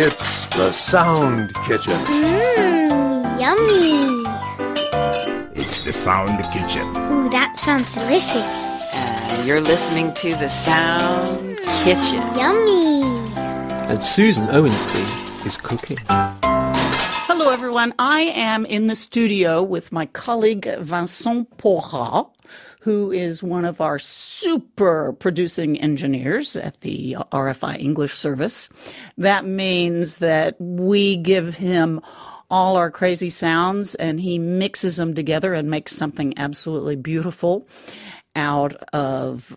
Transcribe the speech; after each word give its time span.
It's 0.00 0.48
the 0.50 0.70
Sound 0.70 1.52
Kitchen. 1.66 1.94
Mmm, 2.04 3.40
yummy. 3.40 4.22
It's 5.60 5.80
the 5.80 5.92
Sound 5.92 6.38
Kitchen. 6.52 6.86
Ooh, 7.10 7.28
that 7.30 7.58
sounds 7.58 7.92
delicious. 7.92 8.48
And 8.94 9.44
you're 9.44 9.60
listening 9.60 10.14
to 10.14 10.36
the 10.36 10.46
Sound 10.46 11.56
Kitchen. 11.82 12.22
Mmm, 12.22 12.38
yummy. 12.38 13.02
And 13.90 14.00
Susan 14.00 14.46
Owensby 14.46 15.44
is 15.44 15.56
cooking. 15.56 15.98
Hello, 17.26 17.50
everyone. 17.50 17.92
I 17.98 18.20
am 18.36 18.64
in 18.66 18.86
the 18.86 18.94
studio 18.94 19.64
with 19.64 19.90
my 19.90 20.06
colleague 20.06 20.72
Vincent 20.78 21.58
Pora, 21.58 22.30
who 22.88 23.12
is 23.12 23.42
one 23.42 23.66
of 23.66 23.82
our 23.82 23.98
super 23.98 25.12
producing 25.12 25.78
engineers 25.78 26.56
at 26.56 26.80
the 26.80 27.18
RFI 27.32 27.78
English 27.78 28.14
service. 28.14 28.70
That 29.18 29.44
means 29.44 30.16
that 30.18 30.56
we 30.58 31.18
give 31.18 31.54
him 31.54 32.00
all 32.50 32.78
our 32.78 32.90
crazy 32.90 33.28
sounds 33.28 33.94
and 33.96 34.18
he 34.18 34.38
mixes 34.38 34.96
them 34.96 35.12
together 35.14 35.52
and 35.52 35.68
makes 35.68 35.94
something 35.94 36.32
absolutely 36.38 36.96
beautiful 36.96 37.68
out 38.34 38.72
of 38.94 39.54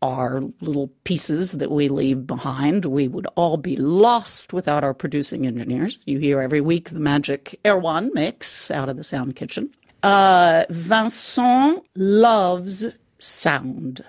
our 0.00 0.40
little 0.60 0.86
pieces 1.02 1.50
that 1.54 1.72
we 1.72 1.88
leave 1.88 2.28
behind. 2.28 2.84
We 2.84 3.08
would 3.08 3.26
all 3.34 3.56
be 3.56 3.74
lost 3.74 4.52
without 4.52 4.84
our 4.84 4.94
producing 4.94 5.48
engineers. 5.48 6.00
You 6.06 6.20
hear 6.20 6.40
every 6.40 6.60
week 6.60 6.90
the 6.90 7.00
magic 7.00 7.58
Erwan 7.64 8.10
mix 8.14 8.70
out 8.70 8.88
of 8.88 8.96
the 8.96 9.02
sound 9.02 9.34
kitchen. 9.34 9.74
Uh, 10.02 10.64
Vincent 10.70 11.84
loves 11.96 12.86
sound. 13.18 14.04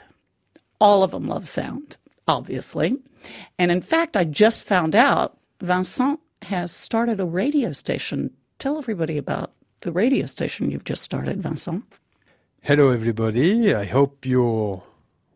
All 0.80 1.04
of 1.04 1.12
them 1.12 1.28
love 1.28 1.48
sound, 1.48 1.98
obviously. 2.28 2.98
And 3.58 3.72
in 3.72 3.82
fact, 3.82 4.16
I 4.16 4.23
just 4.23 4.64
found 4.64 4.95
out 4.95 5.38
Vincent 5.62 6.20
has 6.44 6.72
started 6.72 7.20
a 7.20 7.26
radio 7.26 7.72
station. 7.72 8.32
Tell 8.60 8.78
everybody 8.78 9.17
about 9.17 9.52
the 9.82 9.92
radio 9.92 10.26
station 10.26 10.72
you've 10.72 10.84
just 10.84 11.02
started, 11.02 11.42
Vincent. 11.42 11.84
Hello, 12.62 12.92
everybody. 12.92 13.73
I 13.73 13.86
hope 13.86 14.26
you're 14.26 14.84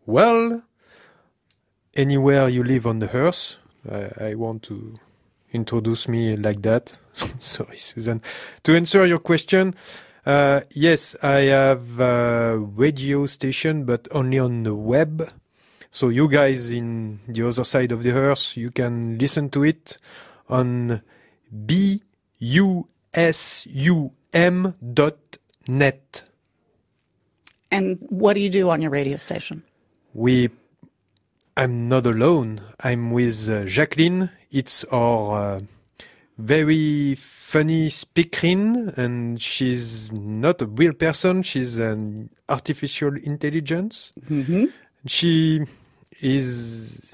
well 0.06 0.62
anywhere 1.96 2.50
you 2.50 2.64
live 2.64 2.86
on 2.86 3.00
the 3.00 3.14
earth. 3.16 3.56
I, 3.90 4.30
I 4.30 4.36
want 4.36 4.64
to 4.64 4.96
introduce 5.52 6.08
me 6.08 6.36
like 6.36 6.62
that. 6.64 6.98
Sorry, 7.14 7.78
Susan. 7.78 8.22
To 8.64 8.76
answer 8.76 9.06
your 9.06 9.20
question, 9.20 9.76
uh, 10.26 10.62
yes, 10.72 11.16
I 11.22 11.42
have 11.52 12.00
a 12.00 12.58
radio 12.58 13.26
station, 13.26 13.86
but 13.86 14.08
only 14.12 14.40
on 14.40 14.64
the 14.64 14.76
web. 14.76 15.30
So 15.92 16.10
you 16.10 16.28
guys 16.28 16.72
in 16.72 17.20
the 17.28 17.48
other 17.48 17.64
side 17.64 17.92
of 17.92 18.04
the 18.04 18.12
earth, 18.12 18.58
you 18.58 18.72
can 18.72 19.18
listen 19.20 19.50
to 19.52 19.64
it 19.64 19.98
on 20.50 21.02
busum 21.54 22.88
dot 24.94 25.38
net. 25.68 26.24
And 27.72 27.98
what 28.10 28.34
do 28.34 28.40
you 28.40 28.50
do 28.50 28.70
on 28.70 28.82
your 28.82 28.92
radio 28.92 29.18
station? 29.18 29.64
We, 30.14 30.50
I'm 31.58 31.88
not 31.90 32.06
alone. 32.06 32.62
I'm 32.80 33.12
with 33.12 33.50
uh, 33.50 33.66
Jacqueline. 33.66 34.30
It's 34.52 34.84
our 34.86 35.58
uh, 35.58 35.62
very 36.38 37.16
funny 37.16 37.89
speaking, 37.89 38.92
and 38.98 39.42
she's 39.42 40.12
not 40.12 40.62
a 40.62 40.66
real 40.66 40.94
person. 40.94 41.44
She's 41.44 41.78
an 41.78 42.30
artificial 42.50 43.16
intelligence. 43.16 44.12
Mm-hmm. 44.30 44.66
She 45.06 45.62
is. 46.22 47.14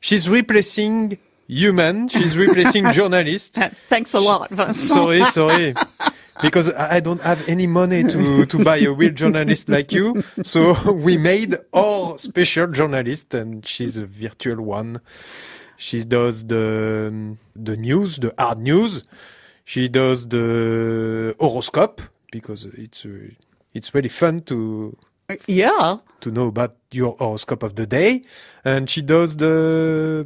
She's 0.00 0.28
replacing 0.28 1.18
human. 1.46 2.08
She's 2.08 2.36
replacing 2.36 2.92
journalist. 2.92 3.58
Thanks 3.88 4.14
a 4.14 4.20
lot, 4.20 4.50
Vincent. 4.50 4.76
Sorry, 4.76 5.24
sorry. 5.24 5.74
Because 6.42 6.72
I 6.72 7.00
don't 7.00 7.20
have 7.20 7.48
any 7.48 7.66
money 7.66 8.02
to, 8.02 8.44
to 8.46 8.64
buy 8.64 8.78
a 8.78 8.90
real 8.90 9.12
journalist 9.12 9.68
like 9.68 9.92
you. 9.92 10.24
So 10.42 10.92
we 10.92 11.16
made 11.16 11.56
our 11.72 12.18
special 12.18 12.66
journalist 12.66 13.32
and 13.34 13.64
she's 13.64 13.96
a 13.96 14.06
virtual 14.06 14.62
one. 14.62 15.00
She 15.86 16.02
does 16.04 16.36
the, 16.52 17.36
the 17.68 17.76
news, 17.76 18.16
the 18.16 18.32
hard 18.38 18.58
news. 18.70 19.04
She 19.66 19.88
does 19.88 20.26
the 20.28 21.36
horoscope 21.38 22.00
because 22.32 22.64
it's, 22.64 23.04
uh, 23.04 23.28
it's 23.74 23.94
really 23.94 24.08
fun 24.08 24.40
to, 24.50 24.96
Yeah. 25.46 25.98
to 26.22 26.30
know 26.30 26.46
about 26.48 26.76
your 26.90 27.12
horoscope 27.18 27.62
of 27.62 27.74
the 27.76 27.86
day. 27.86 28.24
And 28.64 28.88
she 28.88 29.02
does 29.02 29.36
the, 29.36 30.24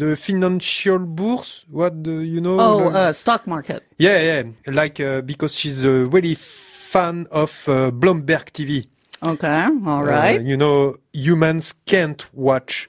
the 0.00 0.16
financial 0.16 0.98
bourse. 0.98 1.64
What 1.70 2.02
do 2.02 2.20
you 2.20 2.40
know? 2.42 2.56
Oh, 2.60 2.88
uh, 2.90 3.12
stock 3.14 3.46
market. 3.46 3.84
yeah, 3.98 4.18
yeah. 4.20 4.42
Like, 4.66 5.00
uh, 5.00 5.22
because 5.22 5.54
she's 5.54 5.82
a 5.84 6.04
really 6.14 6.34
fan 6.34 7.26
of 7.30 7.52
uh, 7.68 7.90
Bloomberg 7.90 8.50
TV. 8.52 8.86
Okay. 9.22 9.64
all 9.86 10.04
right 10.04 10.38
Uh, 10.40 10.42
you 10.42 10.56
know, 10.58 10.96
humans 11.14 11.72
can't 11.86 12.22
watch 12.34 12.88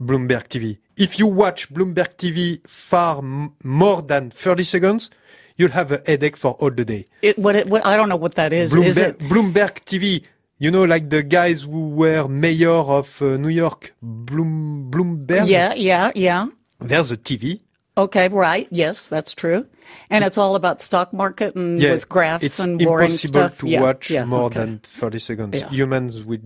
Bloomberg 0.00 0.48
TV. 0.48 0.78
If 0.96 1.18
you 1.18 1.26
watch 1.26 1.72
Bloomberg 1.72 2.16
TV 2.16 2.66
far 2.66 3.18
m- 3.18 3.52
more 3.62 4.02
than 4.02 4.30
30 4.30 4.64
seconds, 4.64 5.10
you'll 5.56 5.70
have 5.70 5.92
a 5.92 6.02
headache 6.06 6.36
for 6.36 6.52
all 6.52 6.70
the 6.70 6.84
day. 6.84 7.06
It, 7.22 7.38
what, 7.38 7.54
it, 7.54 7.68
what, 7.68 7.84
I 7.84 7.96
don't 7.96 8.08
know 8.08 8.16
what 8.16 8.34
that 8.36 8.52
is. 8.52 8.74
Is 8.74 8.96
Bloomberg, 8.96 9.08
it? 9.08 9.18
Bloomberg 9.18 9.84
TV, 9.84 10.24
you 10.58 10.70
know, 10.70 10.84
like 10.84 11.10
the 11.10 11.22
guys 11.22 11.62
who 11.62 11.90
were 11.90 12.26
mayor 12.28 12.70
of 12.70 13.20
uh, 13.20 13.36
New 13.36 13.48
York, 13.48 13.94
Bloom, 14.02 14.90
Bloomberg. 14.90 15.48
Yeah, 15.48 15.74
yeah, 15.74 16.12
yeah. 16.14 16.46
There's 16.80 17.12
a 17.12 17.16
TV. 17.16 17.60
Okay, 17.98 18.28
right. 18.28 18.66
Yes, 18.70 19.08
that's 19.08 19.34
true. 19.34 19.66
And 20.08 20.24
it's 20.24 20.38
all 20.38 20.54
about 20.54 20.80
stock 20.80 21.12
market 21.12 21.54
and 21.56 21.78
Yeah, 21.80 21.92
with 21.92 22.08
graphs 22.08 22.44
it's 22.44 22.58
and 22.58 22.78
boring 22.78 23.08
stuff. 23.08 23.24
It's 23.24 23.34
impossible 23.34 23.68
to 23.68 23.68
yeah, 23.68 23.82
watch 23.82 24.10
yeah, 24.10 24.24
more 24.24 24.44
okay. 24.44 24.60
than 24.60 24.78
30 24.78 25.18
seconds. 25.18 25.62
Humans 25.70 26.22
will, 26.24 26.38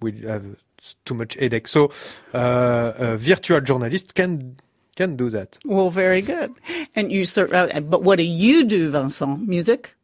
will 0.00 0.12
have 0.26 0.56
too 1.04 1.14
much 1.14 1.34
headache. 1.34 1.68
So, 1.68 1.90
uh, 2.34 2.92
a 2.98 3.16
virtual 3.16 3.60
journalist 3.60 4.14
can, 4.14 4.56
can 4.96 5.16
do 5.16 5.30
that. 5.30 5.58
Well, 5.64 5.90
very 5.90 6.22
good. 6.22 6.52
And 6.94 7.10
you, 7.12 7.24
sir, 7.26 7.48
uh, 7.52 7.80
but 7.80 8.02
what 8.02 8.16
do 8.16 8.22
you 8.24 8.64
do, 8.64 8.90
Vincent? 8.90 9.46
Music? 9.48 9.94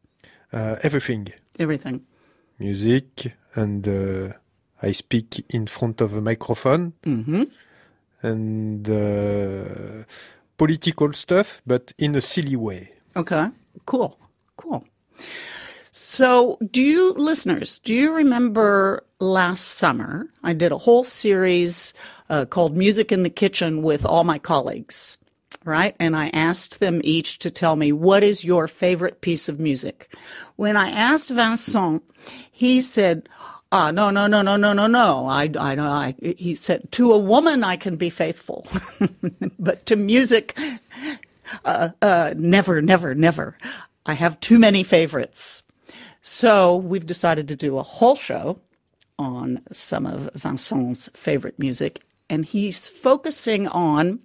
Uh, 0.53 0.77
everything. 0.83 1.29
Everything. 1.59 2.01
Music 2.59 3.33
and, 3.55 3.87
uh, 3.89 4.33
I 4.83 4.93
speak 4.93 5.45
in 5.51 5.67
front 5.67 6.01
of 6.01 6.15
a 6.15 6.21
microphone 6.21 6.93
Mm-hmm. 7.05 7.45
and, 8.23 8.89
uh, 8.89 10.05
political 10.59 11.13
stuff, 11.13 11.61
but 11.67 11.93
in 11.99 12.15
a 12.15 12.21
silly 12.21 12.57
way. 12.57 12.93
Okay. 13.15 13.49
Cool. 13.85 14.19
Cool. 14.57 14.85
So, 15.99 16.59
do 16.71 16.83
you, 16.83 17.15
listeners, 17.15 17.79
do 17.83 17.95
you 17.95 18.13
remember 18.13 19.03
last 19.19 19.63
summer? 19.63 20.29
I 20.43 20.53
did 20.53 20.71
a 20.71 20.77
whole 20.77 21.05
series 21.05 21.95
uh, 22.29 22.45
called 22.45 22.77
Music 22.77 23.13
in 23.13 23.23
the 23.23 23.31
Kitchen 23.31 23.81
with 23.81 24.05
all 24.05 24.23
my 24.23 24.39
colleagues, 24.39 25.17
right? 25.65 25.97
And 25.99 26.15
I 26.15 26.29
asked 26.35 26.81
them 26.81 27.01
each 27.03 27.39
to 27.39 27.51
tell 27.51 27.77
me 27.77 27.93
what 27.93 28.23
is 28.23 28.45
your 28.45 28.69
favorite 28.69 29.23
piece 29.23 29.49
of 29.49 29.59
music. 29.59 30.15
When 30.57 30.77
I 30.77 30.91
asked 30.91 31.31
Vincent, 31.31 32.03
he 32.53 32.83
said, 32.83 33.27
Ah, 33.73 33.91
no, 33.91 34.11
no, 34.11 34.27
no, 34.27 34.43
no, 34.43 34.57
no, 34.57 34.75
no, 34.75 34.87
no. 34.87 35.27
I, 35.27 35.51
I, 35.59 35.79
I, 35.79 36.15
he 36.21 36.55
said, 36.55 36.93
to 36.93 37.13
a 37.15 37.19
woman, 37.19 37.65
I 37.65 37.77
can 37.77 37.97
be 37.97 38.11
faithful, 38.11 38.67
but 39.59 39.87
to 39.87 39.97
music, 39.97 40.59
uh, 41.65 41.89
uh, 42.03 42.35
never, 42.37 42.83
never, 42.83 43.15
never. 43.15 43.57
I 44.05 44.13
have 44.13 44.39
too 44.41 44.59
many 44.59 44.83
favorites. 44.83 45.63
So 46.29 46.75
we've 46.75 47.07
decided 47.07 47.47
to 47.47 47.57
do 47.57 47.79
a 47.79 47.85
whole 47.85 48.17
show 48.17 48.59
on 49.17 49.61
some 49.71 50.07
of 50.07 50.29
Vincent's 50.35 51.09
favorite 51.15 51.57
music. 51.57 52.03
And 52.29 52.45
he's 52.45 52.89
focusing 52.89 53.69
on 53.69 54.19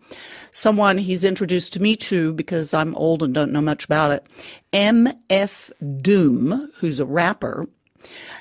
someone 0.49 0.97
he's 0.97 1.23
introduced 1.23 1.79
me 1.79 1.95
to 1.97 2.33
because 2.33 2.73
I'm 2.73 2.95
old 2.95 3.21
and 3.21 3.35
don't 3.35 3.51
know 3.51 3.61
much 3.61 3.85
about 3.85 4.09
it. 4.09 4.25
MF 4.73 6.01
Doom, 6.01 6.71
who's 6.77 6.99
a 6.99 7.05
rapper. 7.05 7.69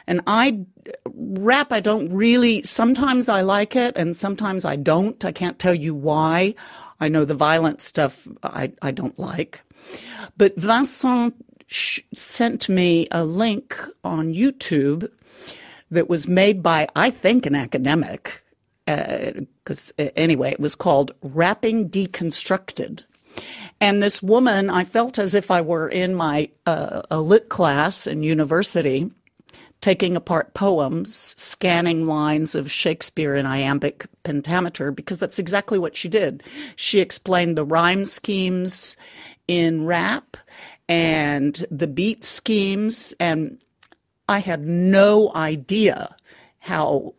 And 0.06 0.22
I 0.26 0.64
rap, 1.12 1.70
I 1.70 1.80
don't 1.80 2.10
really, 2.10 2.62
sometimes 2.62 3.28
I 3.28 3.42
like 3.42 3.76
it 3.76 3.94
and 3.94 4.16
sometimes 4.16 4.64
I 4.64 4.76
don't. 4.76 5.22
I 5.22 5.32
can't 5.32 5.58
tell 5.58 5.74
you 5.74 5.94
why. 5.94 6.54
I 6.98 7.10
know 7.10 7.26
the 7.26 7.34
violent 7.34 7.82
stuff 7.82 8.26
I, 8.42 8.72
I 8.80 8.90
don't 8.90 9.18
like. 9.18 9.60
But 10.38 10.56
Vincent 10.56 11.34
sh- 11.70 12.00
sent 12.14 12.68
me 12.68 13.08
a 13.10 13.24
link 13.24 13.78
on 14.04 14.34
YouTube 14.34 15.10
that 15.90 16.08
was 16.08 16.28
made 16.28 16.62
by, 16.62 16.88
I 16.94 17.10
think, 17.10 17.46
an 17.46 17.54
academic. 17.54 18.42
Because 18.84 19.92
uh, 19.98 20.08
anyway, 20.16 20.52
it 20.52 20.60
was 20.60 20.74
called 20.74 21.12
Rapping 21.22 21.88
Deconstructed. 21.88 23.04
And 23.80 24.02
this 24.02 24.22
woman, 24.22 24.68
I 24.68 24.84
felt 24.84 25.18
as 25.18 25.34
if 25.34 25.50
I 25.50 25.60
were 25.60 25.88
in 25.88 26.14
my 26.14 26.50
uh, 26.66 27.02
a 27.10 27.20
lit 27.20 27.48
class 27.48 28.06
in 28.06 28.22
university 28.22 29.10
taking 29.80 30.14
apart 30.14 30.52
poems, 30.52 31.34
scanning 31.38 32.06
lines 32.06 32.54
of 32.54 32.70
Shakespeare 32.70 33.34
in 33.34 33.46
iambic 33.46 34.06
pentameter, 34.24 34.90
because 34.92 35.18
that's 35.18 35.38
exactly 35.38 35.78
what 35.78 35.96
she 35.96 36.08
did. 36.08 36.42
She 36.76 37.00
explained 37.00 37.56
the 37.56 37.64
rhyme 37.64 38.04
schemes 38.04 38.96
in 39.48 39.86
rap 39.86 40.36
and 40.90 41.64
the 41.70 41.86
beat 41.86 42.24
schemes, 42.24 43.14
and 43.20 43.58
I 44.28 44.40
had 44.40 44.66
no 44.66 45.32
idea 45.34 46.16
how 46.58 47.14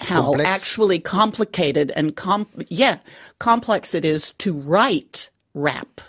how 0.00 0.22
Complex. 0.22 0.48
actually 0.48 0.98
complicated 0.98 1.92
and 1.94 2.16
com- 2.16 2.48
yeah 2.68 2.98
complex 3.38 3.94
it 3.94 4.04
is 4.04 4.32
to 4.38 4.52
write 4.54 5.30
rap. 5.52 6.00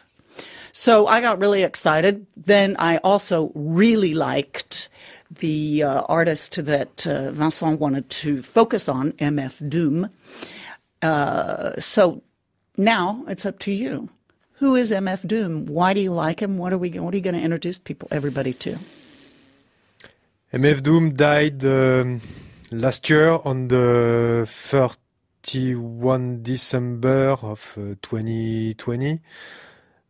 So 0.72 1.06
i 1.08 1.22
got 1.22 1.40
really 1.40 1.62
excited. 1.64 2.26
Then 2.38 2.76
i 2.80 2.98
also 2.98 3.52
really 3.54 4.14
liked 4.16 4.90
the 5.30 5.84
uh, 5.84 6.02
artist 6.04 6.66
that 6.66 7.06
uh, 7.06 7.32
vincent 7.32 7.80
wanted 7.80 8.10
to 8.10 8.42
focus 8.42 8.88
on 8.90 9.12
mf 9.14 9.70
doom. 9.70 10.10
Uh, 11.02 11.74
so 11.80 12.24
now 12.78 13.24
it's 13.28 13.46
up 13.46 13.60
to 13.60 13.72
you 13.72 14.10
who 14.60 14.76
is 14.76 14.92
mf 14.92 15.26
doom 15.28 15.66
why 15.66 15.94
do 15.94 16.00
you 16.00 16.14
like 16.14 16.42
him 16.42 16.58
what 16.58 16.74
are 16.74 16.78
we 16.78 16.90
what 16.92 17.14
are 17.14 17.18
you 17.18 17.24
going 17.24 17.36
to 17.36 17.42
introduce 17.42 17.78
people 17.78 18.08
everybody 18.12 18.54
to 18.54 18.78
MF 20.56 20.84
Doom 20.84 21.16
died 21.16 21.66
um, 21.66 22.22
last 22.72 23.10
year 23.10 23.40
on 23.44 23.68
the 23.68 24.46
31 24.48 26.44
December 26.44 27.32
of 27.42 27.74
uh, 27.78 27.96
2020. 28.02 29.20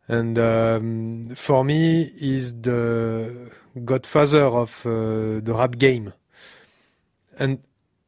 And 0.06 0.38
um, 0.38 1.28
for 1.34 1.64
me, 1.64 2.02
is 2.20 2.60
the 2.60 3.50
godfather 3.84 4.44
of 4.44 4.86
uh, 4.86 5.40
the 5.40 5.52
rap 5.52 5.78
game. 5.78 6.12
And 7.40 7.58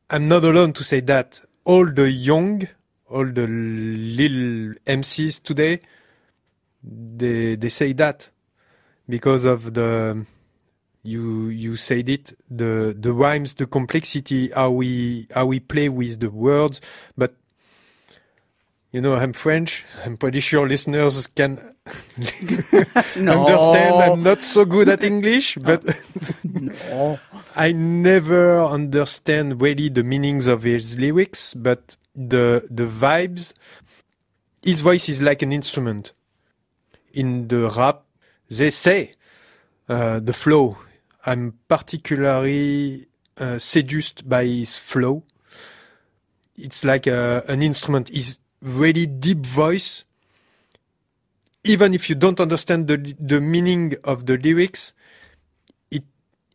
I'm 0.09 0.29
not 0.29 0.45
alone 0.45 0.75
to 0.75 0.85
say 0.85 1.01
that. 1.01 1.41
All 1.65 1.87
the 1.87 2.09
young, 2.09 2.69
all 3.11 3.27
the 3.27 3.49
little 3.49 4.75
MCs 4.87 5.43
today, 5.43 5.81
they 6.83 7.57
they 7.57 7.69
say 7.69 7.93
that 7.95 8.31
because 9.09 9.45
of 9.45 9.75
the 9.75 10.27
you 11.03 11.49
you 11.49 11.77
said 11.77 12.09
it 12.09 12.39
the 12.51 12.95
the 12.99 13.13
rhymes 13.13 13.55
the 13.55 13.67
complexity 13.67 14.49
how 14.49 14.71
we 14.71 15.27
how 15.35 15.47
we 15.47 15.61
play 15.61 15.89
with 15.89 16.21
the 16.21 16.31
words. 16.31 16.81
But 17.17 17.35
you 18.93 19.01
know 19.01 19.15
i'm 19.15 19.33
french. 19.33 19.85
I'm 20.05 20.17
pretty 20.17 20.41
sure 20.41 20.67
listeners 20.69 21.27
can 21.27 21.59
understand 23.17 23.95
i'm 23.97 24.23
not 24.23 24.43
so 24.43 24.65
good 24.65 24.89
at 24.89 25.05
english 25.05 25.57
but 25.61 25.85
no. 26.45 27.19
i 27.57 27.73
never 27.73 28.63
understand 28.63 29.61
really 29.61 29.89
the 29.89 30.03
meanings 30.03 30.47
of 30.47 30.63
his 30.63 30.99
lyrics 30.99 31.55
but 31.55 31.97
the 32.15 32.67
the 32.71 32.85
vibes 32.85 33.53
his 34.63 34.81
voice 34.81 35.09
is 35.09 35.21
like 35.23 35.43
an 35.43 35.53
instrument 35.53 36.13
in 37.13 37.49
the 37.49 37.71
rap 37.77 38.03
they 38.51 38.71
say 38.71 39.13
uh, 39.89 40.21
the 40.21 40.33
flow. 40.33 40.79
I'm 41.25 41.59
particularly 41.69 43.07
uh, 43.37 43.59
seduced 43.59 44.29
by 44.29 44.45
his 44.45 44.77
flow. 44.77 45.25
It's 46.57 46.85
like 46.85 47.07
a, 47.07 47.45
an 47.49 47.63
instrument. 47.63 48.09
His 48.09 48.39
really 48.63 49.07
deep 49.07 49.45
voice, 49.45 50.05
even 51.65 51.95
if 51.95 52.09
you 52.09 52.17
don't 52.17 52.41
understand 52.41 52.89
the 52.89 53.15
the 53.21 53.41
meaning 53.41 53.95
of 54.05 54.27
the 54.27 54.39
lyrics, 54.39 54.93
it 55.91 56.05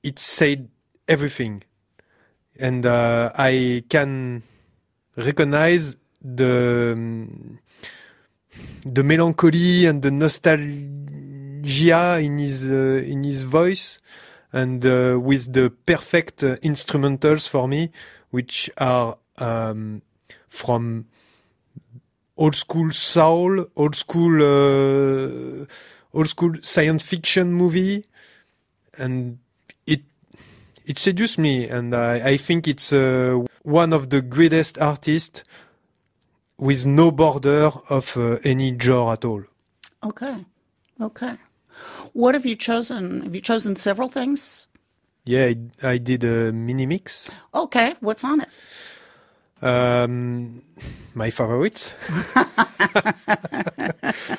it 0.01 0.19
said 0.19 0.69
everything, 1.07 1.63
and 2.59 2.85
uh, 2.85 3.31
I 3.35 3.83
can 3.89 4.43
recognize 5.15 5.95
the 6.21 6.93
um, 6.97 7.59
the 8.85 9.03
melancholy 9.03 9.85
and 9.85 10.01
the 10.01 10.11
nostalgia 10.11 12.19
in 12.19 12.37
his 12.37 12.69
uh, 12.69 13.03
in 13.05 13.23
his 13.23 13.43
voice 13.43 13.99
and 14.51 14.85
uh, 14.85 15.17
with 15.19 15.53
the 15.53 15.71
perfect 15.85 16.43
uh, 16.43 16.55
instrumentals 16.57 17.47
for 17.47 17.67
me 17.67 17.91
which 18.31 18.69
are 18.77 19.17
um, 19.37 20.01
from 20.47 21.05
old 22.37 22.55
school 22.55 22.91
soul 22.91 23.65
old 23.75 23.95
school 23.95 24.41
uh, 24.41 25.65
old 26.13 26.29
school 26.29 26.53
science 26.61 27.03
fiction 27.03 27.53
movie. 27.53 28.05
And 28.97 29.39
it 29.87 30.01
it 30.85 30.97
seduced 30.97 31.39
me. 31.39 31.67
And 31.67 31.95
I, 31.95 32.31
I 32.31 32.37
think 32.37 32.67
it's 32.67 32.93
uh, 32.93 33.43
one 33.63 33.93
of 33.93 34.09
the 34.09 34.21
greatest 34.21 34.79
artists 34.79 35.43
with 36.57 36.85
no 36.85 37.11
border 37.11 37.71
of 37.89 38.15
uh, 38.17 38.37
any 38.43 38.77
genre 38.79 39.13
at 39.13 39.25
all. 39.25 39.43
okay 40.03 40.45
okay 41.01 41.35
what 42.13 42.33
have 42.35 42.45
you 42.45 42.55
chosen 42.55 43.21
have 43.23 43.33
you 43.35 43.41
chosen 43.41 43.75
several 43.75 44.09
things 44.09 44.67
Yeah, 45.25 45.53
I, 45.81 45.93
I 45.93 45.97
did 45.99 46.23
a 46.23 46.51
mini 46.51 46.85
mix. 46.85 47.31
okay 47.53 47.95
what's 48.01 48.23
on 48.23 48.41
it 48.41 48.49
Um, 49.63 50.61
my 51.15 51.31
favorites. 51.31 51.93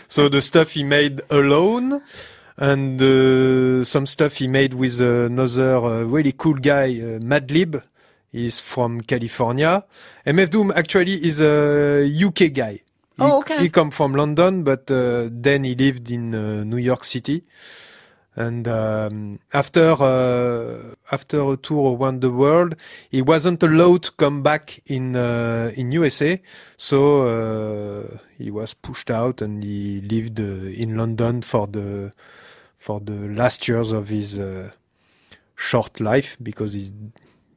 so 0.08 0.28
the 0.28 0.42
stuff 0.42 0.72
he 0.72 0.84
made 0.84 1.22
alone, 1.30 2.02
and 2.58 3.00
uh, 3.00 3.84
some 3.84 4.04
stuff 4.06 4.34
he 4.36 4.48
made 4.48 4.74
with 4.74 5.00
another 5.00 5.76
uh, 5.76 6.04
really 6.04 6.32
cool 6.32 6.54
guy, 6.60 7.00
uh, 7.00 7.18
Madlib. 7.24 7.82
He's 8.34 8.58
from 8.58 9.00
California. 9.02 9.84
MF 10.26 10.50
Doom 10.50 10.72
actually 10.74 11.24
is 11.24 11.40
a 11.40 12.02
UK 12.04 12.52
guy. 12.52 12.72
He, 12.72 13.20
Oh, 13.20 13.38
okay. 13.38 13.62
He 13.62 13.70
come 13.70 13.92
from 13.92 14.12
London, 14.16 14.64
but 14.64 14.90
uh, 14.90 15.28
then 15.30 15.62
he 15.62 15.76
lived 15.76 16.10
in 16.10 16.34
uh, 16.34 16.64
New 16.64 16.78
York 16.78 17.04
City. 17.04 17.44
And 18.34 18.66
um, 18.66 19.38
after 19.52 19.92
uh, 19.92 20.96
after 21.12 21.52
a 21.52 21.56
tour 21.56 21.96
around 21.96 22.22
the 22.22 22.30
world, 22.32 22.74
he 23.08 23.22
wasn't 23.22 23.62
allowed 23.62 24.02
to 24.02 24.10
come 24.10 24.42
back 24.42 24.82
in 24.86 25.14
uh, 25.14 25.70
in 25.76 25.92
USA, 25.92 26.42
so 26.76 27.28
uh, 27.28 28.18
he 28.36 28.50
was 28.50 28.74
pushed 28.74 29.12
out, 29.12 29.42
and 29.42 29.62
he 29.62 30.00
lived 30.00 30.40
uh, 30.40 30.82
in 30.82 30.96
London 30.96 31.42
for 31.42 31.68
the 31.68 32.12
for 32.78 32.98
the 32.98 33.28
last 33.28 33.68
years 33.68 33.92
of 33.92 34.08
his 34.08 34.36
uh, 34.36 34.72
short 35.54 36.00
life 36.00 36.36
because 36.42 36.72
he 36.74 36.90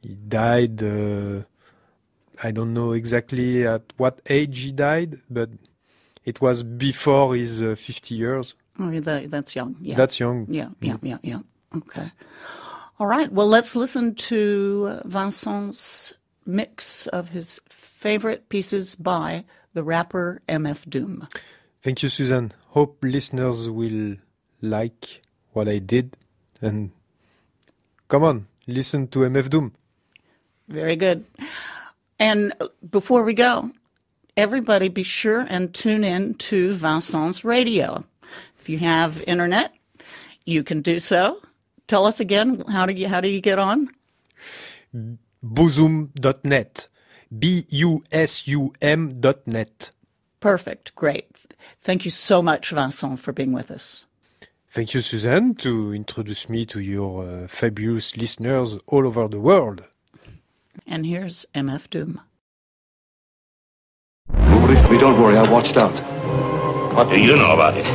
he 0.07 0.13
died. 0.15 0.81
Uh, 0.81 1.41
I 2.41 2.51
don't 2.51 2.73
know 2.73 2.91
exactly 2.93 3.67
at 3.67 3.83
what 3.97 4.21
age 4.29 4.61
he 4.63 4.71
died, 4.71 5.19
but 5.29 5.49
it 6.23 6.39
was 6.39 6.63
before 6.63 7.35
his 7.35 7.61
uh, 7.61 7.75
50 7.75 8.15
years. 8.15 8.55
oh 8.79 8.99
that, 8.99 9.31
that's 9.31 9.55
young 9.55 9.75
yeah 9.81 9.95
That's 9.95 10.19
young. 10.19 10.45
Yeah, 10.49 10.69
yeah, 10.81 10.97
yeah, 11.01 11.17
yeah. 11.23 11.39
Okay. 11.75 12.11
All 12.99 13.07
right. 13.07 13.31
Well, 13.31 13.47
let's 13.47 13.75
listen 13.75 14.15
to 14.31 15.01
Vincent's 15.05 16.13
mix 16.45 17.07
of 17.07 17.29
his 17.29 17.59
favorite 17.69 18.49
pieces 18.49 18.95
by 18.95 19.43
the 19.73 19.83
rapper 19.83 20.41
MF 20.47 20.89
Doom. 20.89 21.27
Thank 21.81 22.01
you, 22.01 22.09
Susan. 22.09 22.53
Hope 22.69 22.97
listeners 23.01 23.69
will 23.69 24.15
like 24.61 25.21
what 25.51 25.67
I 25.67 25.79
did. 25.79 26.15
And 26.61 26.91
come 28.07 28.23
on, 28.23 28.47
listen 28.67 29.07
to 29.09 29.19
MF 29.19 29.49
Doom. 29.49 29.73
Very 30.67 30.95
good. 30.95 31.25
And 32.19 32.53
before 32.89 33.23
we 33.23 33.33
go, 33.33 33.71
everybody 34.35 34.89
be 34.89 35.03
sure 35.03 35.45
and 35.49 35.73
tune 35.73 36.03
in 36.03 36.33
to 36.35 36.73
Vincent's 36.73 37.43
radio. 37.43 38.03
If 38.59 38.69
you 38.69 38.79
have 38.79 39.23
internet, 39.27 39.73
you 40.45 40.63
can 40.63 40.81
do 40.81 40.99
so. 40.99 41.41
Tell 41.87 42.05
us 42.05 42.19
again 42.19 42.63
how 42.69 42.85
do 42.85 42.93
you 42.93 43.07
how 43.07 43.21
do 43.21 43.29
you 43.29 43.41
get 43.41 43.59
on? 43.59 43.89
Busum.net. 45.43 46.87
B-U-S-U-M 47.39 49.19
dot 49.19 49.47
net. 49.47 49.91
Perfect. 50.39 50.95
Great. 50.95 51.27
Thank 51.81 52.05
you 52.05 52.11
so 52.11 52.41
much, 52.41 52.69
Vincent, 52.69 53.19
for 53.19 53.33
being 53.33 53.51
with 53.51 53.69
us. 53.69 54.05
Thank 54.69 54.93
you, 54.93 55.01
Suzanne, 55.01 55.55
to 55.55 55.93
introduce 55.93 56.49
me 56.49 56.65
to 56.67 56.79
your 56.79 57.25
uh, 57.25 57.47
fabulous 57.47 58.15
listeners 58.15 58.77
all 58.87 59.07
over 59.07 59.27
the 59.27 59.39
world. 59.39 59.83
And 60.85 61.05
here's 61.05 61.45
MF 61.55 61.89
Doom. 61.89 62.21
Nobody, 64.29 64.97
don't 64.97 65.21
worry, 65.21 65.37
I 65.37 65.49
watched 65.49 65.77
out. 65.77 65.93
What 66.93 67.09
do 67.09 67.19
you 67.19 67.35
know 67.35 67.51
about 67.51 67.77
it? 67.77 67.85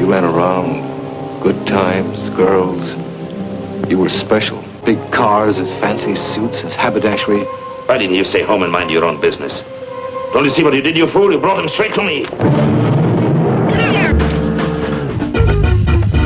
You 0.00 0.10
ran 0.10 0.24
around, 0.24 1.40
good 1.42 1.66
times, 1.66 2.28
girls. 2.30 2.82
You 3.88 3.98
were 3.98 4.08
special. 4.08 4.62
Big 4.84 4.98
cars, 5.12 5.56
his 5.56 5.68
fancy 5.80 6.14
suits, 6.34 6.58
his 6.58 6.72
haberdashery. 6.72 7.44
Why 7.86 7.98
didn't 7.98 8.16
you 8.16 8.24
stay 8.24 8.42
home 8.42 8.62
and 8.62 8.72
mind 8.72 8.90
your 8.90 9.04
own 9.04 9.20
business? 9.20 9.60
Don't 10.32 10.44
you 10.44 10.50
see 10.50 10.62
what 10.62 10.74
you 10.74 10.82
did, 10.82 10.96
you 10.96 11.06
fool? 11.10 11.32
You 11.32 11.38
brought 11.38 11.62
him 11.62 11.68
straight 11.68 11.94
to 11.94 12.02
me. 12.02 12.24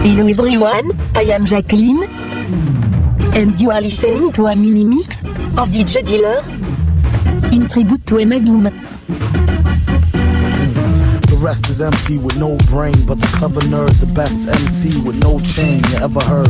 Hello 0.07 0.27
everyone, 0.29 0.99
I 1.15 1.23
am 1.25 1.45
Jacqueline. 1.45 2.76
And 3.37 3.61
you 3.61 3.71
are 3.71 3.83
listening 3.83 4.33
to 4.33 4.47
a 4.47 4.57
mini 4.57 4.83
mix 4.83 5.21
of 5.59 5.71
the 5.71 5.85
DJ 5.85 6.07
Dealer 6.07 6.41
in 7.53 7.69
tribute 7.69 8.07
to 8.07 8.19
Emma. 8.19 8.39
The 11.21 11.37
rest 11.39 11.69
is 11.69 11.83
empty 11.83 12.17
with 12.17 12.39
no 12.39 12.57
brain, 12.71 12.95
but 13.07 13.21
the 13.21 13.27
clever 13.37 13.61
nerd, 13.61 13.93
the 14.01 14.07
best 14.15 14.49
MC 14.49 15.03
with 15.03 15.23
no 15.23 15.39
chain 15.41 15.85
you 15.91 15.97
ever 15.97 16.21
heard. 16.21 16.49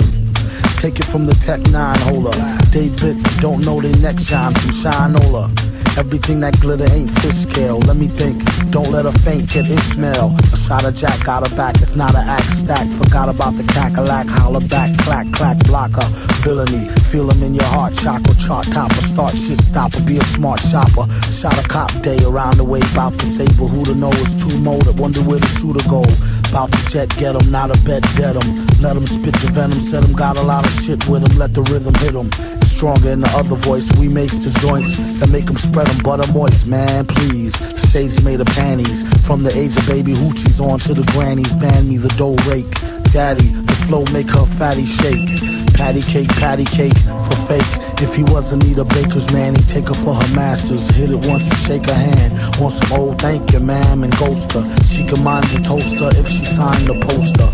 Take 0.78 1.00
it 1.00 1.07
from 1.07 1.26
the 1.26 1.35
Tech 1.45 1.59
9 1.73 1.99
holder. 2.02 2.31
David, 2.71 3.21
don't 3.40 3.64
know 3.64 3.81
they 3.81 3.90
next 4.00 4.28
shine 4.28 4.52
from 4.52 4.71
Shinola. 4.71 5.66
Everything 5.97 6.41
that 6.41 6.59
glitter 6.61 6.91
ain't 6.93 7.11
fish 7.21 7.47
scale. 7.49 7.79
Let 7.81 7.97
me 7.97 8.09
think, 8.09 8.43
don't 8.71 8.91
let 8.91 9.05
her 9.05 9.12
faint, 9.21 9.53
get 9.53 9.69
Ishmael. 9.69 10.35
A 10.53 10.57
shot 10.57 10.85
of 10.85 10.95
Jack 10.95 11.25
got 11.25 11.47
her 11.47 11.57
back, 11.57 11.76
it's 11.76 11.95
not 11.95 12.15
an 12.15 12.26
act 12.26 12.50
stack. 12.57 12.88
Forgot 12.88 13.29
about 13.29 13.55
the 13.55 13.65
cackalack, 13.65 14.29
holler 14.29 14.67
back, 14.69 14.97
clack, 14.99 15.31
clack, 15.33 15.59
blocker. 15.65 16.07
Villainy, 16.43 16.88
feel 17.11 17.31
in 17.31 17.55
your 17.55 17.65
heart, 17.65 17.95
chakra, 17.97 18.35
chart 18.37 18.67
topper. 18.73 19.03
Start 19.03 19.35
shit 19.35 19.61
stopper, 19.61 20.00
be 20.03 20.19
a 20.19 20.25
smart 20.25 20.61
shopper. 20.61 21.07
Shot 21.31 21.59
a 21.62 21.69
cop 21.69 21.91
day 22.03 22.19
around 22.25 22.57
the 22.57 22.65
way, 22.65 22.81
bout 22.95 23.12
to 23.15 23.26
stable. 23.26 23.69
Who 23.69 23.85
to 23.85 23.95
know 23.95 24.12
is 24.12 24.37
too 24.37 24.57
molded, 24.61 24.99
wonder 24.99 25.21
where 25.21 25.38
the 25.38 25.49
shooter 25.59 25.87
go. 25.88 26.05
Bout 26.53 26.73
to 26.73 26.91
jet, 26.91 27.09
get 27.17 27.26
get 27.26 27.43
'em, 27.43 27.50
not 27.50 27.71
a 27.71 27.79
bet, 27.85 28.03
dead 28.17 28.37
'em. 28.37 28.67
Let 28.81 28.97
'em 28.97 29.07
spit 29.07 29.35
the 29.43 29.49
venom, 29.50 29.81
set 29.81 30.05
'em, 30.05 30.12
got 30.12 30.38
a 30.38 30.43
lot 30.43 30.65
of 30.65 30.73
shit 30.83 31.09
with 31.09 31.29
'em. 31.29 31.37
Let 31.38 31.55
the 31.55 31.62
rhythm 31.62 31.95
hit 31.95 32.15
'em. 32.15 32.56
Stronger 32.76 33.09
in 33.09 33.21
the 33.21 33.28
other 33.28 33.56
voice, 33.56 33.90
we 33.92 34.06
makes 34.06 34.37
the 34.37 34.50
joints 34.61 35.18
that 35.18 35.30
make 35.30 35.49
'em 35.49 35.56
spread 35.56 35.88
'em 35.88 35.97
butter 36.00 36.30
moist, 36.35 36.66
man, 36.66 37.06
please. 37.06 37.54
Stage 37.75 38.21
made 38.21 38.38
of 38.42 38.49
panties, 38.49 39.02
from 39.25 39.42
the 39.45 39.56
age 39.56 39.75
of 39.78 39.87
baby 39.87 40.12
hoochies 40.12 40.61
on 40.61 40.78
to 40.80 40.92
the 40.92 41.02
grannies. 41.12 41.54
Ban 41.56 41.88
me 41.88 41.97
the 41.97 42.12
dough 42.21 42.37
rake, 42.45 42.68
daddy, 43.14 43.49
the 43.64 43.73
flow 43.88 44.04
make 44.12 44.28
her 44.28 44.45
fatty 44.59 44.85
shake. 44.85 45.25
Patty 45.73 46.02
cake, 46.02 46.28
patty 46.37 46.66
cake 46.66 46.99
for 47.25 47.37
fake. 47.49 47.73
If 48.02 48.14
he 48.14 48.25
wasn't 48.25 48.66
need 48.66 48.78
a 48.78 48.85
baker's 48.85 49.30
man, 49.33 49.54
he'd 49.54 49.68
take 49.71 49.88
her 49.88 49.95
for 50.04 50.12
her 50.14 50.28
masters. 50.35 50.87
Hit 50.88 51.11
it 51.11 51.25
once 51.25 51.49
and 51.49 51.59
shake 51.66 51.87
her 51.87 51.95
hand. 51.95 52.61
Want 52.61 52.75
some 52.75 52.92
old 52.92 53.18
thank 53.18 53.52
you, 53.52 53.61
ma'am, 53.61 54.04
and 54.04 54.14
ghost 54.18 54.52
her. 54.52 54.64
She 54.85 55.02
can 55.02 55.25
mind 55.25 55.47
the 55.49 55.61
toaster 55.62 56.11
if 56.21 56.28
she 56.28 56.45
signed 56.45 56.87
the 56.87 56.97
poster. 57.00 57.49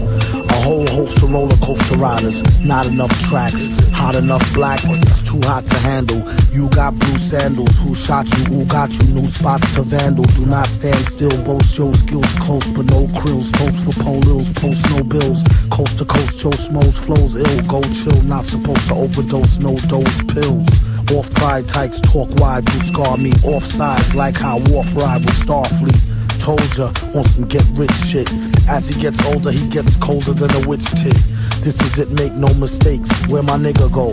A 0.48 0.58
whole 0.64 0.88
host 0.88 1.22
of 1.22 1.30
roller 1.30 1.56
coaster 1.58 1.96
riders, 1.96 2.42
not 2.64 2.86
enough 2.86 3.14
tracks. 3.28 3.68
Hot 4.02 4.16
enough 4.16 4.42
black, 4.52 4.82
but 4.82 4.98
it's 5.06 5.22
too 5.22 5.40
hot 5.42 5.64
to 5.68 5.78
handle. 5.78 6.18
You 6.50 6.68
got 6.70 6.98
blue 6.98 7.16
sandals, 7.18 7.78
who 7.78 7.94
shot 7.94 8.28
you, 8.36 8.44
who 8.50 8.64
got 8.66 8.90
you? 8.98 9.14
New 9.14 9.26
spots 9.26 9.62
to 9.76 9.82
vandal. 9.82 10.24
Do 10.34 10.44
not 10.44 10.66
stand 10.66 11.06
still, 11.06 11.30
boast 11.44 11.78
your 11.78 11.92
skills 11.92 12.34
close, 12.40 12.68
but 12.70 12.90
no 12.90 13.06
krills. 13.14 13.52
Toast 13.54 13.84
for 13.84 13.94
polils, 14.02 14.50
post 14.60 14.90
no 14.90 15.04
bills. 15.04 15.44
Coast 15.70 15.98
to 15.98 16.04
coast, 16.04 16.40
Joe 16.40 16.50
Smoes 16.50 16.98
flows 16.98 17.36
ill. 17.36 17.62
Go 17.68 17.80
chill, 17.94 18.20
not 18.22 18.44
supposed 18.44 18.88
to 18.88 18.94
overdose, 18.94 19.58
no 19.60 19.76
dose 19.86 20.22
pills. 20.34 20.68
Off 21.12 21.32
pride 21.34 21.68
tights, 21.68 22.00
talk 22.00 22.28
wide, 22.40 22.64
do 22.64 22.80
scar 22.80 23.16
me. 23.16 23.32
Off 23.44 23.64
sides, 23.64 24.16
like 24.16 24.36
how 24.36 24.58
Worf 24.70 24.96
ride 24.96 25.24
with 25.24 25.38
Starfleet. 25.38 26.42
Told 26.42 26.76
ya, 26.76 26.88
on 27.14 27.22
some 27.22 27.46
get 27.46 27.64
rich 27.78 27.94
shit. 27.94 28.51
As 28.68 28.88
he 28.88 29.00
gets 29.00 29.24
older, 29.26 29.50
he 29.50 29.68
gets 29.68 29.96
colder 29.96 30.32
than 30.32 30.50
a 30.62 30.68
witch 30.68 30.86
tit. 31.02 31.16
This 31.62 31.80
is 31.80 31.98
it, 31.98 32.10
make 32.10 32.32
no 32.32 32.52
mistakes. 32.54 33.10
Where 33.26 33.42
my 33.42 33.56
nigga 33.56 33.90
go? 33.92 34.12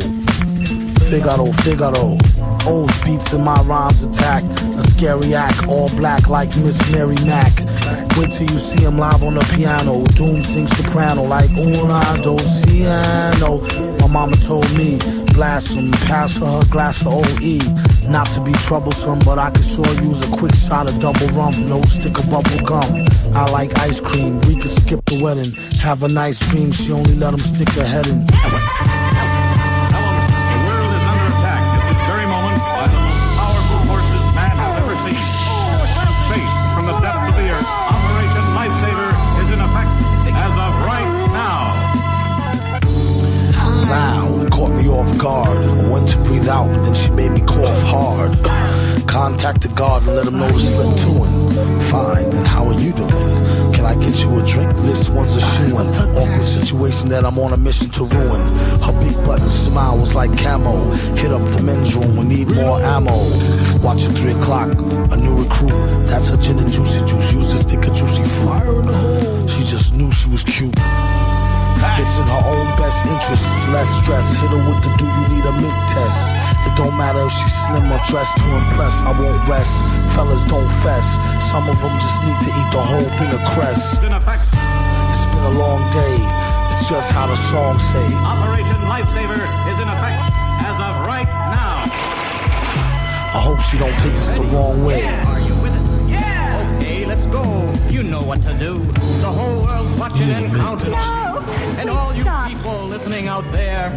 Figaro, 1.10 1.52
Figaro. 1.64 2.18
Old 2.68 2.92
beats 3.04 3.34
in 3.34 3.44
my 3.44 3.62
rhymes 3.64 4.04
attack. 4.04 4.44
A 4.44 4.82
scary 4.90 5.34
act, 5.34 5.68
all 5.68 5.90
black 5.90 6.28
like 6.28 6.50
Miss 6.58 6.80
Mary 6.92 7.16
Mack. 7.26 7.69
Wait 8.18 8.32
till 8.32 8.50
you 8.50 8.58
see 8.58 8.82
him 8.82 8.98
live 8.98 9.24
on 9.24 9.36
the 9.36 9.44
piano. 9.56 10.04
Doom 10.16 10.42
sings 10.42 10.76
soprano 10.76 11.24
like 11.24 11.50
una 11.58 12.22
dos 12.22 12.66
piano. 12.66 13.62
My 14.00 14.08
mama 14.08 14.36
told 14.38 14.70
me, 14.76 14.98
blast 15.34 15.74
him, 15.74 15.92
pass 15.92 16.38
her 16.38 16.46
her 16.46 16.66
glass 16.70 17.02
of 17.02 17.14
OE. 17.14 17.60
Not 18.10 18.28
to 18.34 18.42
be 18.42 18.52
troublesome, 18.54 19.20
but 19.20 19.38
I 19.38 19.52
could 19.52 19.66
sure 19.66 19.94
use 20.02 20.22
a 20.28 20.38
quick 20.38 20.54
shot 20.56 20.88
of 20.88 21.00
double 21.00 21.28
rum. 21.30 21.54
No 21.68 21.82
stick 21.84 22.18
of 22.18 22.30
bubble 22.30 22.66
gum. 22.66 23.06
I 23.34 23.50
like 23.52 23.78
ice 23.78 24.02
cream. 24.02 24.42
We 24.42 24.60
could 24.60 24.72
skip 24.72 25.06
the 25.06 25.22
wedding. 25.24 25.52
Have 25.82 26.04
a 26.04 26.08
nice 26.08 26.40
dream. 26.50 26.72
She 26.72 26.92
only 26.92 27.16
let 27.16 27.34
him 27.34 27.40
stick 27.40 27.70
her 27.70 27.86
head 27.86 28.08
in. 28.08 28.99
Off 45.00 45.18
guard. 45.18 45.48
I 45.48 45.92
went 45.92 46.10
to 46.10 46.18
breathe 46.26 46.50
out, 46.50 46.68
then 46.84 46.94
she 46.94 47.10
made 47.12 47.32
me 47.32 47.42
cough 47.42 47.82
hard. 47.84 48.32
Contacted 49.08 49.74
God 49.76 50.04
and 50.04 50.16
let 50.16 50.28
him 50.28 50.38
know 50.38 50.52
to 50.52 50.60
slip 50.60 50.98
to 51.04 51.12
him. 51.24 51.82
Fine, 51.90 52.32
and 52.38 52.48
how 52.48 52.68
are 52.68 52.80
you 52.80 52.92
doing? 52.92 53.10
Can 53.74 53.86
I 53.86 53.96
get 53.96 54.16
you 54.22 54.30
a 54.40 54.46
drink? 54.46 54.72
This 54.88 55.10
one's 55.10 55.36
a 55.38 55.42
shoe 55.42 55.80
in. 55.80 55.88
Awkward 56.18 56.42
situation 56.42 57.10
that 57.10 57.24
I'm 57.26 57.40
on 57.40 57.54
a 57.54 57.58
mission 57.58 57.90
to 57.92 58.04
ruin. 58.04 58.42
Her 58.86 58.94
big 59.02 59.16
button 59.26 59.50
smile 59.50 59.98
was 59.98 60.14
like 60.16 60.38
camo. 60.38 60.92
Hit 61.16 61.32
up 61.32 61.44
the 61.56 61.64
men's 61.64 61.96
room, 61.96 62.18
we 62.18 62.26
need 62.26 62.54
more 62.54 62.80
ammo. 62.80 63.18
Watch 63.80 64.04
at 64.04 64.14
3 64.14 64.32
o'clock, 64.34 64.70
a 65.14 65.18
new 65.18 65.36
recruit. 65.44 65.72
That's 66.10 66.30
her 66.30 66.38
gin 66.38 66.60
and 66.60 66.72
juicy 66.72 67.00
juice. 67.06 67.34
Used 67.34 67.52
to 67.52 67.58
stick 67.58 67.86
a 67.86 67.92
juicy 67.92 68.24
fruit. 68.24 69.50
She 69.50 69.64
just 69.64 69.94
knew 69.96 70.12
she 70.12 70.30
was 70.30 70.44
cute. 70.44 70.76
It's 71.80 72.16
in 72.20 72.28
her 72.28 72.44
own 72.44 72.68
best 72.76 73.00
interest. 73.08 73.44
It's 73.44 73.68
less 73.72 73.90
stress. 74.04 74.36
Hit 74.36 74.52
her 74.52 74.60
with 74.60 74.84
the 74.84 74.92
do 75.00 75.08
you 75.08 75.28
need 75.32 75.46
a 75.48 75.54
mint 75.64 75.80
test. 75.96 76.22
It 76.68 76.76
don't 76.76 76.96
matter 77.00 77.24
if 77.24 77.32
she's 77.32 77.56
slim 77.68 77.88
or 77.88 78.00
dressed 78.12 78.36
to 78.36 78.48
impress. 78.52 78.96
I 79.08 79.16
won't 79.16 79.40
rest. 79.48 79.72
Fellas 80.16 80.44
don't 80.46 80.68
fess. 80.84 81.08
Some 81.52 81.68
of 81.72 81.80
them 81.80 81.96
just 81.96 82.20
need 82.24 82.40
to 82.48 82.52
eat 82.52 82.70
the 82.76 82.84
whole 82.84 83.10
thing 83.16 83.32
of 83.32 83.42
cress. 83.56 83.96
It's 83.96 84.02
been 84.04 84.12
a 84.12 85.56
long 85.56 85.80
day. 85.96 86.16
It's 86.68 86.90
just 86.90 87.12
how 87.12 87.28
the 87.28 87.36
song 87.36 87.80
say. 87.80 88.08
Operation 88.28 88.76
Lifesaver 88.92 89.40
is 89.72 89.78
in 89.80 89.88
effect 89.88 90.20
as 90.68 90.78
of 90.84 91.08
right 91.08 91.28
now. 91.28 91.88
I 93.32 93.40
hope 93.40 93.62
she 93.62 93.78
don't 93.78 93.98
take 94.00 94.12
this 94.12 94.30
the 94.30 94.42
wrong 94.52 94.84
way. 94.84 95.06
Are 95.06 95.40
you 95.40 95.56
with 95.64 95.74
it? 95.74 96.10
Yeah. 96.10 96.78
Okay, 96.78 97.06
let's 97.06 97.26
go. 97.28 97.69
You 98.00 98.06
know 98.06 98.24
what 98.24 98.42
to 98.44 98.54
do. 98.58 98.80
The 98.80 99.28
whole 99.28 99.62
world's 99.62 99.92
watching 100.00 100.30
and 100.30 100.56
counting. 100.56 100.94
and 100.94 101.90
all 101.90 102.16
you 102.16 102.24
people 102.48 102.86
listening 102.86 103.28
out 103.28 103.44
there, 103.52 103.88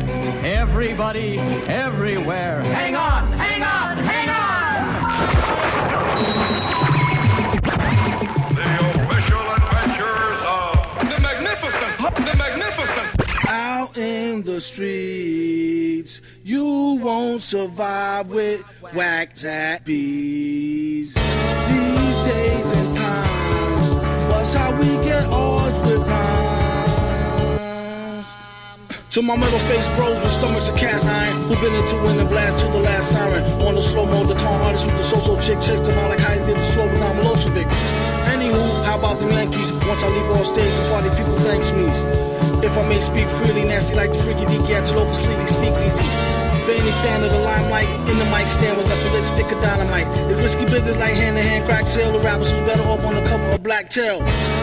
everybody, 0.45 1.39
everywhere, 1.39 2.63
hang 2.63 2.97
on, 2.97 3.31
hang 3.35 3.63
on, 3.63 3.97
hang 3.99 4.29
on! 4.29 4.83
The 8.57 8.71
official 8.91 9.47
adventures 9.53 10.41
of 10.51 10.73
the 11.09 11.21
magnificent, 11.21 12.27
the 12.27 12.35
magnificent. 12.37 13.09
Out 13.49 13.97
in 13.97 14.43
the 14.43 14.61
streets, 14.61 16.21
you 16.43 16.99
won't 17.01 17.41
survive 17.41 18.31
with 18.31 18.63
whack 18.93 19.37
tap 19.37 19.85
bees. 19.85 20.82
How 24.55 24.73
we 24.79 24.87
get 25.05 25.25
ours 25.31 25.79
with. 25.81 26.03
To 29.13 29.21
my 29.21 29.37
metal 29.37 29.59
face 29.69 29.85
bros 29.93 30.17
with 30.23 30.33
stomachs 30.33 30.69
of 30.71 30.77
cast 30.79 31.05
iron, 31.05 31.37
who 31.43 31.55
been 31.61 31.75
into 31.75 31.97
winning 32.01 32.29
blast 32.29 32.65
to 32.65 32.73
the 32.73 32.81
last 32.81 33.13
siren. 33.13 33.45
On 33.61 33.75
the 33.75 33.83
slow 33.83 34.07
mo, 34.07 34.25
the 34.25 34.35
calm 34.37 34.59
artist 34.63 34.87
with 34.87 34.97
the 34.97 35.03
so-so 35.03 35.37
chick 35.37 35.61
chicks 35.61 35.85
to 35.87 35.93
my 35.93 36.09
like 36.09 36.19
how 36.19 36.33
he 36.33 36.41
did 36.47 36.57
the 36.57 36.67
slow 36.73 36.87
down 36.89 37.17
Milosevic. 37.17 37.69
Anywho, 38.33 38.85
how 38.87 38.99
about 38.99 39.21
the 39.21 39.29
Yankees? 39.29 39.71
Once 39.85 40.03
I 40.03 40.09
leave 40.09 40.31
off 40.33 40.47
stage, 40.47 40.73
the 40.73 40.89
party 40.89 41.11
people 41.13 41.37
thanks 41.45 41.71
me. 41.77 41.85
If 42.65 42.73
I 42.73 42.89
may 42.89 43.01
speak 43.05 43.29
freely, 43.29 43.65
nasty 43.69 43.95
like 43.95 44.13
the 44.13 44.19
freaky 44.25 44.47
deaky 44.49 44.81
Antelope 44.81 45.13
sleazy, 45.13 45.45
speak 45.45 45.77
easy. 45.85 46.09
For 46.63 46.71
any 46.71 46.95
fan 47.03 47.25
of 47.25 47.33
the 47.33 47.41
limelight, 47.41 47.89
in 48.09 48.19
the 48.19 48.25
mic 48.27 48.47
stand 48.47 48.77
was 48.77 48.87
left 48.87 49.05
a 49.05 49.11
lit 49.11 49.25
stick 49.25 49.51
of 49.51 49.61
dynamite. 49.63 50.07
It's 50.31 50.39
risky 50.39 50.65
business 50.65 50.97
like 50.97 51.15
hand 51.15 51.37
to 51.37 51.43
hand 51.43 51.67
crack 51.67 51.89
sale. 51.89 52.13
The 52.13 52.21
rappers 52.21 52.53
who's 52.53 52.61
better 52.61 52.83
off 52.83 53.05
on 53.05 53.15
the 53.15 53.23
cover 53.23 53.45
of 53.51 53.63
Black 53.65 53.91
Tail. 53.91 54.23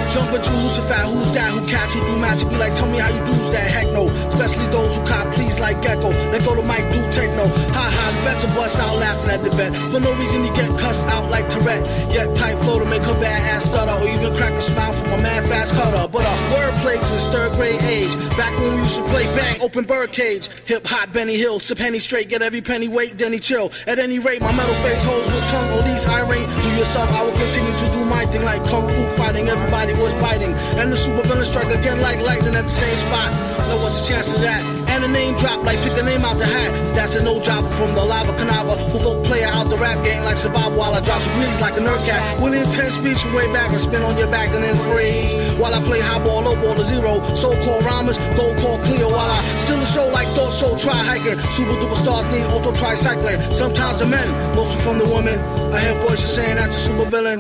Jump 0.10 0.32
you, 0.32 0.40
who's 0.40 0.78
a 0.80 0.84
fat, 0.88 1.06
who's 1.06 1.32
that, 1.34 1.52
who 1.52 1.60
cats, 1.68 1.94
who 1.94 2.00
do 2.08 2.16
magic. 2.18 2.48
Be 2.50 2.56
like, 2.56 2.74
tell 2.76 2.88
me 2.88 3.00
how 3.00 3.10
you 3.10 3.20
do's 3.26 3.52
that, 3.52 3.68
heck 3.68 3.92
no. 3.92 4.08
Especially 4.32 4.66
those 4.68 4.96
who 4.96 5.06
cop 5.06 5.28
please 5.36 5.60
like 5.60 5.82
Gecko. 5.82 6.10
Let 6.32 6.44
go 6.46 6.56
to 6.56 6.64
Mike, 6.64 6.88
do 6.92 7.04
techno. 7.12 7.46
Ha 7.76 7.86
ha, 7.92 8.06
the 8.16 8.22
vets 8.24 8.44
will 8.46 8.56
bust 8.56 8.80
out 8.80 8.96
laughing 8.98 9.32
at 9.32 9.44
the 9.44 9.52
bet. 9.52 9.76
For 9.92 10.00
no 10.00 10.14
reason, 10.16 10.46
you 10.46 10.54
get 10.56 10.72
cussed 10.80 11.06
out 11.08 11.30
like 11.30 11.50
Tourette. 11.50 11.86
Yet 12.16 12.36
tight 12.36 12.56
flow 12.64 12.80
to 12.80 12.86
make 12.86 13.04
her 13.04 13.20
bad 13.20 13.44
ass 13.52 13.66
stutter, 13.66 13.92
or 13.92 14.08
even 14.08 14.34
crack 14.38 14.54
a 14.54 14.62
smile 14.62 14.94
from 14.94 15.12
a 15.14 15.18
mad 15.22 15.46
fast 15.46 15.74
cutter. 15.74 16.08
But 16.08 16.26
our 16.26 16.40
wordplay 16.56 17.02
since 17.02 17.26
third 17.28 17.52
grade 17.54 17.82
age. 17.84 18.16
Back 18.40 18.58
when 18.58 18.76
we 18.76 18.82
used 18.82 18.96
to 18.96 19.04
play 19.12 19.26
bang, 19.36 19.62
open 19.62 19.84
birdcage. 19.84 20.50
Hip 20.66 20.88
hop, 20.88 21.12
Benny 21.12 21.36
Hill, 21.36 21.60
sip 21.60 21.78
straight, 21.98 22.30
get 22.30 22.44
every 22.44 22.62
penny 22.62 22.88
weight, 22.88 23.18
Denny 23.18 23.40
chill. 23.40 23.72
At 23.88 23.98
any 23.98 24.20
rate, 24.20 24.42
my 24.42 24.52
metal 24.52 24.76
face 24.76 25.04
holds 25.04 25.28
with 25.32 25.44
tongue, 25.50 25.70
all 25.72 25.82
these 25.82 26.06
ring. 26.30 26.46
Do 26.62 26.70
yourself, 26.78 27.10
I 27.12 27.24
will 27.24 27.32
continue 27.32 27.76
to 27.78 27.92
do 27.92 28.06
my 28.06 28.26
thing 28.28 28.44
like 28.44 28.64
kung 28.66 28.88
fu 28.88 29.08
fighting. 29.18 29.48
Everybody 29.48 29.94
was 29.94 30.14
biting, 30.22 30.54
and 30.78 30.92
the 30.92 30.98
super 30.98 31.24
villain 31.28 31.46
strike 31.46 31.74
again 31.74 32.00
like 32.02 32.20
lightning 32.22 32.54
at 32.54 32.66
the 32.66 32.68
same 32.68 32.98
spot. 32.98 33.32
Now 33.68 33.82
what's 33.82 34.02
the 34.02 34.08
chance 34.08 34.32
of 34.32 34.42
that? 34.42 34.79
And 35.00 35.16
a 35.16 35.18
name 35.18 35.38
drop 35.38 35.64
like 35.64 35.80
pick 35.80 35.98
a 35.98 36.04
name 36.04 36.26
out 36.26 36.38
the 36.38 36.46
hat. 36.46 36.74
That's 36.94 37.16
an 37.16 37.26
old 37.26 37.42
job 37.42 37.64
from 37.72 37.96
the 37.96 38.04
lava 38.04 38.34
canava 38.34 38.76
who 38.92 39.00
vote 39.00 39.24
player 39.24 39.46
out 39.46 39.70
the 39.70 39.78
rap 39.78 40.04
game 40.04 40.26
like 40.26 40.36
survival 40.36 40.78
while 40.78 40.94
I 40.94 41.00
drop 41.00 41.24
degrees 41.24 41.62
like 41.62 41.78
a 41.78 41.80
nerd 41.80 42.04
cat. 42.06 42.20
With 42.44 42.54
intense 42.54 42.96
speech 42.96 43.20
from 43.20 43.34
way 43.34 43.48
back 43.54 43.72
and 43.72 43.80
spin 43.80 44.02
on 44.02 44.18
your 44.18 44.28
back 44.28 44.50
and 44.50 44.62
then 44.62 44.76
freeze. 44.92 45.34
While 45.58 45.74
I 45.74 45.80
play 45.84 46.02
high 46.02 46.22
ball, 46.22 46.42
low 46.42 46.56
ball 46.56 46.76
to 46.76 46.84
zero. 46.84 47.24
So 47.34 47.56
called 47.64 47.86
rhymers, 47.86 48.18
go 48.36 48.54
call 48.60 48.78
Cleo 48.84 49.08
while 49.10 49.32
I 49.32 49.42
still 49.64 49.80
the 49.80 49.86
show 49.86 50.06
like 50.10 50.28
thought 50.36 50.52
so 50.52 50.78
try 50.78 50.98
hiking. 50.98 51.40
Super 51.48 51.80
duper 51.80 51.96
stars 51.96 52.30
need 52.34 52.44
auto 52.52 52.74
tricycling. 52.74 53.40
Sometimes 53.54 54.00
the 54.00 54.06
men, 54.06 54.28
mostly 54.54 54.82
from 54.82 54.98
the 55.00 55.06
women. 55.06 55.40
I 55.72 55.80
hear 55.80 55.94
voices 55.94 56.30
saying 56.30 56.56
that's 56.58 56.76
a 56.76 56.80
super 56.88 57.10
villain. 57.10 57.40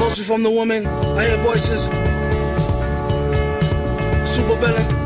Mostly 0.00 0.24
from 0.24 0.42
the 0.42 0.50
woman, 0.50 0.86
I 0.86 1.26
hear 1.26 1.36
voices. 1.42 2.23
Super 4.34 5.03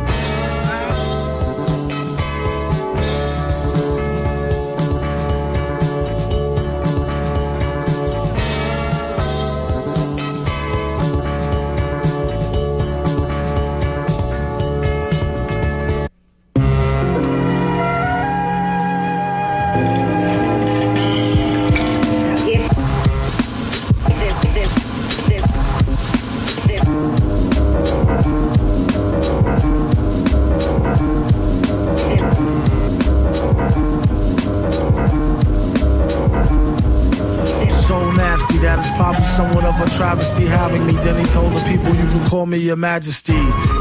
that 38.63 38.79
it's 38.79 38.91
probably 38.97 39.25
somewhat 39.25 39.65
of 39.65 39.81
a 39.81 39.89
travesty 39.97 40.45
having 40.47 40.87
me. 40.87 40.95
Then 40.95 41.19
he 41.25 41.27
told 41.33 41.53
the 41.55 41.63
people 41.67 41.95
you 41.95 42.07
can 42.07 42.25
call 42.27 42.47
me 42.47 42.59
your 42.59 42.77
majesty. 42.77 43.39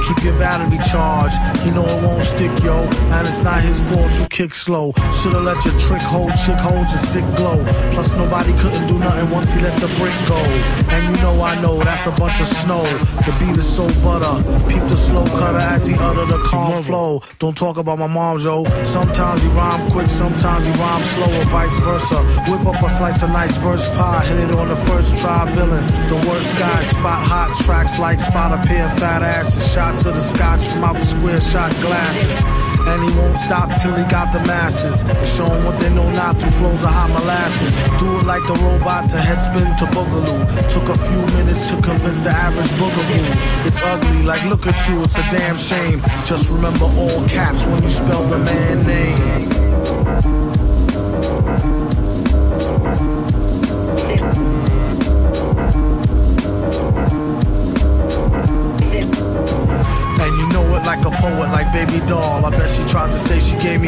Keep 0.07 0.23
your 0.23 0.37
battery 0.39 0.79
charged. 0.89 1.37
You 1.65 1.71
know 1.73 1.85
it 1.85 2.03
won't 2.03 2.23
stick, 2.23 2.51
yo. 2.63 2.83
And 3.15 3.27
it's 3.27 3.39
not 3.39 3.61
his 3.61 3.79
fault 3.89 4.11
you 4.19 4.25
kick 4.27 4.53
slow. 4.53 4.93
Should've 5.13 5.43
let 5.43 5.63
your 5.65 5.77
trick 5.79 6.01
hold, 6.01 6.31
chick 6.35 6.55
hold 6.55 6.87
your 6.89 7.03
sick 7.11 7.25
glow. 7.35 7.63
Plus 7.93 8.13
nobody 8.13 8.53
couldn't 8.59 8.87
do 8.87 8.97
nothing 8.99 9.29
once 9.31 9.53
he 9.53 9.61
let 9.61 9.79
the 9.79 9.87
brick 9.99 10.15
go. 10.27 10.39
And 10.93 11.15
you 11.15 11.21
know 11.21 11.41
I 11.41 11.59
know 11.61 11.77
that's 11.79 12.05
a 12.05 12.11
bunch 12.11 12.39
of 12.39 12.47
snow. 12.47 12.83
The 13.25 13.35
beat 13.39 13.57
is 13.57 13.67
so 13.67 13.87
butter. 14.01 14.35
Peep 14.67 14.83
the 14.89 14.97
slow 14.97 15.25
cutter 15.25 15.57
as 15.57 15.87
he 15.87 15.95
utter 15.95 16.25
the 16.25 16.39
calm 16.45 16.83
flow. 16.83 17.21
Don't 17.39 17.57
talk 17.57 17.77
about 17.77 17.99
my 17.99 18.07
mom, 18.07 18.39
yo. 18.39 18.65
Sometimes 18.83 19.41
he 19.41 19.49
rhyme 19.49 19.91
quick, 19.91 20.07
sometimes 20.07 20.65
he 20.65 20.71
rhyme 20.73 21.03
slow, 21.03 21.39
or 21.39 21.45
vice 21.45 21.79
versa. 21.79 22.23
Whip 22.49 22.65
up 22.65 22.81
a 22.83 22.89
slice 22.89 23.23
of 23.23 23.29
nice 23.29 23.55
verse 23.57 23.87
pie, 23.95 24.25
hit 24.25 24.49
it 24.49 24.55
on 24.55 24.66
the 24.67 24.75
first 24.87 25.17
try, 25.17 25.49
villain. 25.53 25.85
The 26.09 26.19
worst 26.27 26.55
guy, 26.57 26.83
spot 26.83 27.23
hot 27.27 27.55
tracks 27.63 27.99
like 27.99 28.19
spot 28.19 28.51
a 28.51 28.67
pair 28.67 28.85
of 28.85 28.99
fat 28.99 29.21
asses. 29.21 29.71
Shots 29.73 30.05
of 30.05 30.15
the 30.15 30.21
scotch 30.21 30.61
from 30.71 30.83
out 30.83 30.97
the 30.99 31.05
square 31.05 31.41
shot 31.41 31.71
glasses. 31.81 32.37
And 32.87 33.03
he 33.03 33.11
won't 33.19 33.37
stop 33.37 33.69
till 33.81 33.95
he 33.95 34.03
got 34.09 34.31
the 34.31 34.39
masses. 34.47 35.03
And 35.03 35.27
show 35.27 35.45
'em 35.45 35.65
what 35.65 35.77
they 35.79 35.89
know 35.89 36.09
not 36.11 36.39
through 36.39 36.51
flows 36.51 36.83
of 36.83 36.91
hot 36.91 37.09
molasses. 37.09 37.75
Do 37.99 38.07
it 38.17 38.25
like 38.25 38.45
the 38.47 38.55
robot 38.55 39.09
to 39.11 39.17
headspin 39.17 39.75
to 39.79 39.85
boogaloo. 39.95 40.41
Took 40.73 40.87
a 40.89 40.97
few 41.07 41.21
minutes 41.37 41.69
to 41.69 41.75
convince 41.81 42.21
the 42.21 42.31
average 42.31 42.71
boogaloo. 42.79 43.25
It's 43.65 43.81
ugly, 43.83 44.23
like 44.23 44.43
look 44.45 44.67
at 44.67 44.77
you, 44.87 45.01
it's 45.03 45.17
a 45.17 45.25
damn 45.31 45.57
shame. 45.57 46.01
Just 46.23 46.51
remember 46.51 46.85
all 46.85 47.21
caps 47.27 47.63
when 47.65 47.83
you 47.83 47.89
spell 47.89 48.23
the 48.23 48.39
man 48.39 48.85
name. 48.85 49.46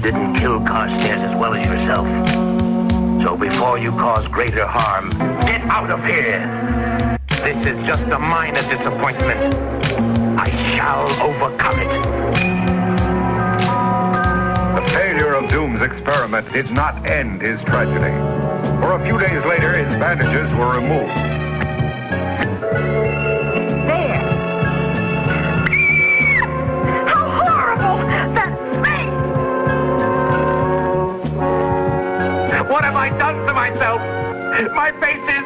Didn't 0.00 0.36
kill 0.36 0.60
Carstairs 0.60 1.20
as 1.20 1.36
well 1.36 1.52
as 1.54 1.66
yourself. 1.66 2.06
So 3.22 3.36
before 3.36 3.78
you 3.78 3.90
cause 3.92 4.26
greater 4.28 4.66
harm, 4.66 5.10
get 5.44 5.60
out 5.62 5.90
of 5.90 6.02
here! 6.04 7.18
This 7.28 7.66
is 7.66 7.86
just 7.86 8.04
a 8.04 8.18
minor 8.18 8.62
disappointment. 8.62 9.54
I 10.38 10.48
shall 10.74 11.08
overcome 11.22 11.80
it. 11.80 11.90
The 14.76 14.90
failure 14.90 15.34
of 15.34 15.50
Doom's 15.50 15.82
experiment 15.82 16.50
did 16.52 16.70
not 16.70 17.06
end 17.06 17.42
his 17.42 17.60
tragedy. 17.62 18.16
For 18.80 18.94
a 18.94 19.04
few 19.04 19.18
days 19.18 19.44
later, 19.44 19.76
his 19.76 19.94
bandages 19.98 20.50
were 20.56 20.76
removed. 20.76 21.39
My 34.68 34.92
face 34.92 35.16
is 35.16 35.44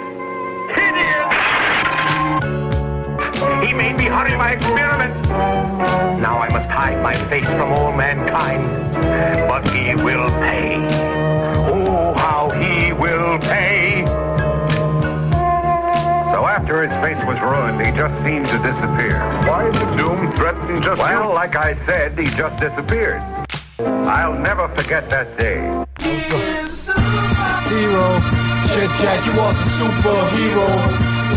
hideous! 0.75 1.31
He 3.65 3.73
made 3.73 3.97
me 3.97 4.07
hurry 4.07 4.37
my 4.37 4.55
experiment. 4.55 5.15
Now 6.21 6.39
I 6.39 6.49
must 6.49 6.69
hide 6.69 7.01
my 7.01 7.15
face 7.29 7.47
from 7.47 7.71
all 7.73 7.93
mankind. 7.93 8.93
But 9.47 9.69
he 9.69 9.95
will 9.95 10.29
pay. 10.41 10.79
Oh, 11.71 12.13
how 12.15 12.51
he 12.51 12.93
will 12.93 13.39
pay. 13.39 14.05
So 16.33 16.45
after 16.45 16.83
his 16.83 16.91
face 17.01 17.25
was 17.25 17.39
ruined, 17.41 17.87
he 17.87 17.93
just 17.93 18.21
seemed 18.25 18.49
to 18.49 18.59
disappear. 18.59 19.21
Why 19.47 19.71
did 19.71 19.97
Doom 19.97 20.33
threaten 20.33 20.83
just 20.83 20.99
Well, 21.01 21.33
like 21.33 21.55
I 21.55 21.77
said, 21.87 22.19
he 22.19 22.27
just 22.27 22.59
disappeared. 22.59 23.23
I'll 23.79 24.37
never 24.37 24.67
forget 24.71 25.09
that 25.11 25.39
day. 25.39 25.61
Hero, 27.69 28.44
check 28.75 28.91
check, 28.99 29.27
you 29.27 29.33
was 29.41 29.55
a 29.55 29.71
superhero. 29.79 30.67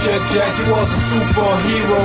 Check 0.01 0.21
check, 0.33 0.53
you 0.57 0.73
was 0.73 0.89
a 0.89 1.01
superhero. 1.13 2.01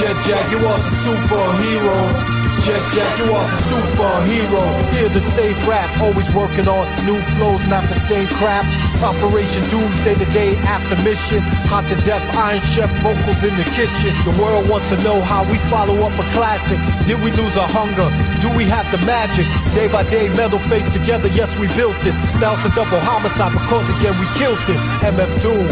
Check 0.00 0.16
check, 0.24 0.50
you 0.50 0.58
was 0.64 0.80
a 0.80 0.96
superhero. 1.04 2.34
Check 2.64 2.80
check, 2.96 3.18
you 3.18 3.28
are 3.28 3.44
a 3.44 3.60
superhero. 3.68 4.64
Hear 4.96 5.10
the 5.10 5.20
safe 5.20 5.68
rap, 5.68 5.84
always 6.00 6.32
working 6.34 6.66
on 6.66 6.88
new 7.04 7.20
flows, 7.36 7.66
not 7.68 7.84
the 7.84 7.98
same 8.08 8.26
crap. 8.40 8.64
Operation 9.02 9.60
Doomsday 9.68 10.14
the 10.14 10.24
day 10.32 10.56
after 10.64 10.96
mission. 11.04 11.44
Hot 11.68 11.84
to 11.92 11.96
death, 12.08 12.24
Iron 12.34 12.62
Chef 12.72 12.88
vocals 13.04 13.44
in 13.44 13.52
the 13.60 13.68
kitchen. 13.76 14.16
The 14.24 14.32
world 14.40 14.64
wants 14.70 14.88
to 14.88 14.96
know 15.04 15.20
how 15.20 15.44
we 15.44 15.58
follow 15.68 16.08
up 16.08 16.16
a 16.16 16.24
classic. 16.32 16.80
Did 17.06 17.20
we 17.20 17.36
lose 17.36 17.58
our 17.58 17.68
hunger? 17.68 18.08
Do 18.44 18.52
we 18.52 18.68
have 18.68 18.84
the 18.92 19.00
magic? 19.08 19.48
Day 19.72 19.88
by 19.88 20.04
day, 20.04 20.28
metal 20.36 20.60
face 20.68 20.84
together, 20.92 21.32
yes, 21.32 21.56
we 21.56 21.64
built 21.72 21.96
this. 22.04 22.12
Thousand 22.44 22.76
double 22.76 23.00
homicide 23.00 23.56
because 23.56 23.88
again 23.96 24.12
we 24.20 24.28
killed 24.36 24.60
this. 24.68 24.84
MF 25.00 25.32
Doom 25.40 25.64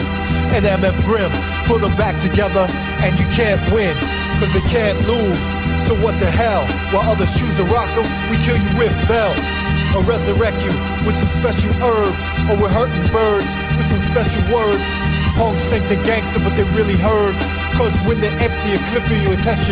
and 0.56 0.64
MF 0.64 0.96
Grimm, 1.04 1.28
put 1.68 1.84
them 1.84 1.92
back 2.00 2.16
together 2.24 2.64
and 3.04 3.12
you 3.20 3.28
can't 3.36 3.60
win. 3.76 3.92
cause 4.40 4.48
they 4.56 4.64
can't 4.72 4.96
lose. 5.04 5.36
So 5.84 5.92
what 6.00 6.16
the 6.16 6.32
hell? 6.32 6.64
While 6.96 7.12
others 7.12 7.28
choose 7.36 7.52
to 7.60 7.64
rock 7.68 7.92
'em, 7.92 8.08
we 8.32 8.40
kill 8.40 8.56
you 8.56 8.72
with 8.80 8.96
bells. 9.04 9.36
Or 9.92 10.00
resurrect 10.08 10.56
you 10.64 10.72
with 11.04 11.20
some 11.20 11.28
special 11.28 11.76
herbs. 11.84 12.24
Or 12.48 12.56
we're 12.56 12.72
hurting 12.72 13.04
birds 13.12 13.52
with 13.76 13.86
some 13.92 14.04
special 14.16 14.44
words. 14.48 14.88
Punks 15.36 15.60
think 15.68 15.84
they're 15.92 16.06
gangster, 16.08 16.40
but 16.40 16.56
they 16.56 16.64
really 16.72 16.96
herbs. 17.04 17.36
Cause 17.76 17.92
when 18.08 18.16
they're 18.24 18.40
empty, 18.40 18.80
you 19.20 19.28
and 19.36 19.42
test 19.44 19.68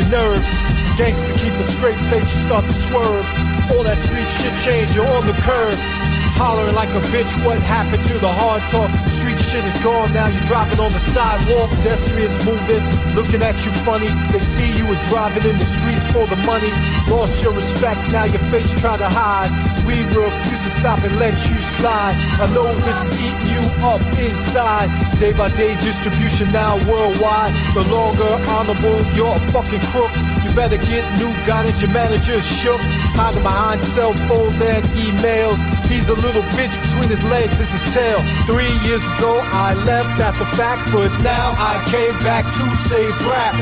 nerves. 0.91 0.99
Gangster 0.99 1.33
keep 1.39 1.53
a 1.53 1.65
straight 1.65 1.97
face, 2.09 2.35
you 2.35 2.41
start 2.47 2.65
to 2.65 2.73
swerve. 2.73 3.27
All 3.73 3.85
that 3.85 3.97
street 3.97 4.27
shit 4.41 4.55
change, 4.65 4.95
you're 4.95 5.07
on 5.07 5.27
the 5.27 5.33
curb. 5.43 5.75
Hollering 6.35 6.75
like 6.75 6.89
a 6.91 7.01
bitch, 7.13 7.31
what 7.45 7.59
happened 7.61 8.03
to 8.09 8.19
the 8.19 8.29
hard 8.29 8.63
talk? 8.71 8.91
Street 9.11 9.39
shit 9.39 9.65
is 9.65 9.79
gone 9.83 10.13
now, 10.15 10.29
you 10.29 10.41
dropping 10.47 10.79
on 10.79 10.91
the 10.91 11.03
sidewalk. 11.13 11.69
Pedestrians 11.71 12.39
moving, 12.47 12.85
looking 13.15 13.43
at 13.43 13.59
you 13.65 13.71
funny. 13.83 14.09
They 14.31 14.39
see 14.39 14.71
you 14.79 14.87
were 14.87 15.01
driving 15.11 15.51
in 15.51 15.57
the 15.59 15.67
streets 15.67 16.07
for 16.15 16.25
the 16.31 16.39
money. 16.47 16.71
Lost 17.11 17.43
your 17.43 17.53
respect, 17.53 17.99
now 18.13 18.25
your 18.25 18.43
face 18.55 18.71
try 18.81 18.97
to 18.97 19.11
hide. 19.11 19.51
We 19.85 19.99
refuse 20.15 20.63
to 20.63 20.71
stop 20.79 21.03
and 21.03 21.17
let 21.19 21.35
you 21.51 21.59
slide. 21.81 22.15
I 22.39 22.47
know 22.55 22.71
this 22.87 22.99
is 23.11 23.19
eating 23.19 23.59
you 23.59 23.63
up 23.83 24.01
inside. 24.23 24.89
Day 25.19 25.33
by 25.35 25.51
day 25.59 25.75
distribution 25.83 26.53
now 26.53 26.79
worldwide. 26.87 27.53
The 27.75 27.85
longer 27.91 28.31
honorable, 28.47 29.03
you're 29.19 29.35
a 29.35 29.43
fucking 29.51 29.83
crook. 29.91 30.13
You 30.45 30.55
better 30.55 30.79
get 30.79 31.03
new 31.19 31.33
guidance, 31.47 31.81
your 31.83 31.93
manager's 31.93 32.47
shook. 32.47 32.81
Hiding 33.19 33.43
behind 33.43 33.81
cell 33.83 34.15
phones 34.31 34.61
and 34.61 34.85
emails. 34.95 35.59
He's 35.91 36.09
a 36.09 36.15
little 36.15 36.43
bitch 36.55 36.71
between 36.87 37.11
his 37.11 37.25
legs, 37.31 37.59
is 37.59 37.95
tail. 37.95 38.21
Three 38.47 38.71
years 38.87 39.00
ago 39.01 39.41
I 39.53 39.75
left, 39.85 40.19
that's 40.19 40.41
a 40.41 40.47
fact, 40.57 40.93
but 40.93 41.11
now 41.23 41.53
I 41.57 41.79
came 41.91 42.17
back 42.25 42.45
to 42.45 42.65
save 42.89 43.17
rap. 43.27 43.55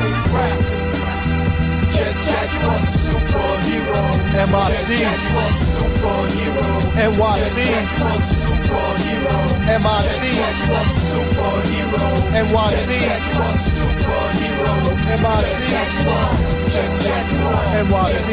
Jet 1.99 2.15
Jack, 2.25 2.47
you 2.53 2.69
are 2.69 2.75
a 2.75 2.87
superhero. 2.87 4.03
MIC. 4.31 4.49
Jet 4.49 4.99
Jack, 4.99 5.19
you 5.19 5.35
are 5.35 5.43
a 5.43 5.59
superhero. 5.59 6.67
NYC. 6.95 7.57
Jet 7.59 7.87
Jack, 7.87 7.87
you 7.89 8.05
are 8.05 8.15
a 8.15 8.27
superhero. 8.39 9.37
MIC. 9.67 10.09
Jet 10.09 10.39
Jack, 10.39 10.55
you 10.59 10.71
are 10.71 10.79
a 10.79 10.97
superhero. 10.97 12.03
NYC. 12.39 12.89
Jet 12.89 13.19
Jack, 13.19 13.27
you 13.29 13.39
are 13.39 13.49
a 13.49 13.67
superhero. 13.67 14.73
MIC. 15.19 15.39
Jet 15.39 15.65
Jack, 15.69 15.89
you 15.95 16.13
are. 16.19 16.35
Jet 16.69 16.91
Jack, 17.03 17.25
you 17.31 17.47
are. 17.47 17.67
NYC. 17.83 18.27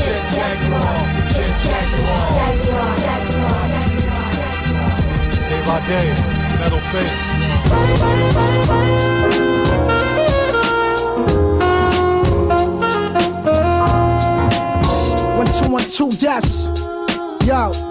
Jet 0.00 0.22
Jack, 0.34 0.58
you 0.60 0.74
are. 0.74 1.04
Jet 1.34 1.54
Jack, 1.64 1.86
you 1.90 2.04
are. 3.96 3.99
Day 5.50 5.60
by 5.66 5.84
day, 5.84 6.08
metal 6.60 6.78
face. 6.78 8.30
One 15.36 15.46
two 15.48 15.72
one 15.72 15.88
two, 15.88 16.10
yes. 16.20 16.68
Yo. 17.44 17.89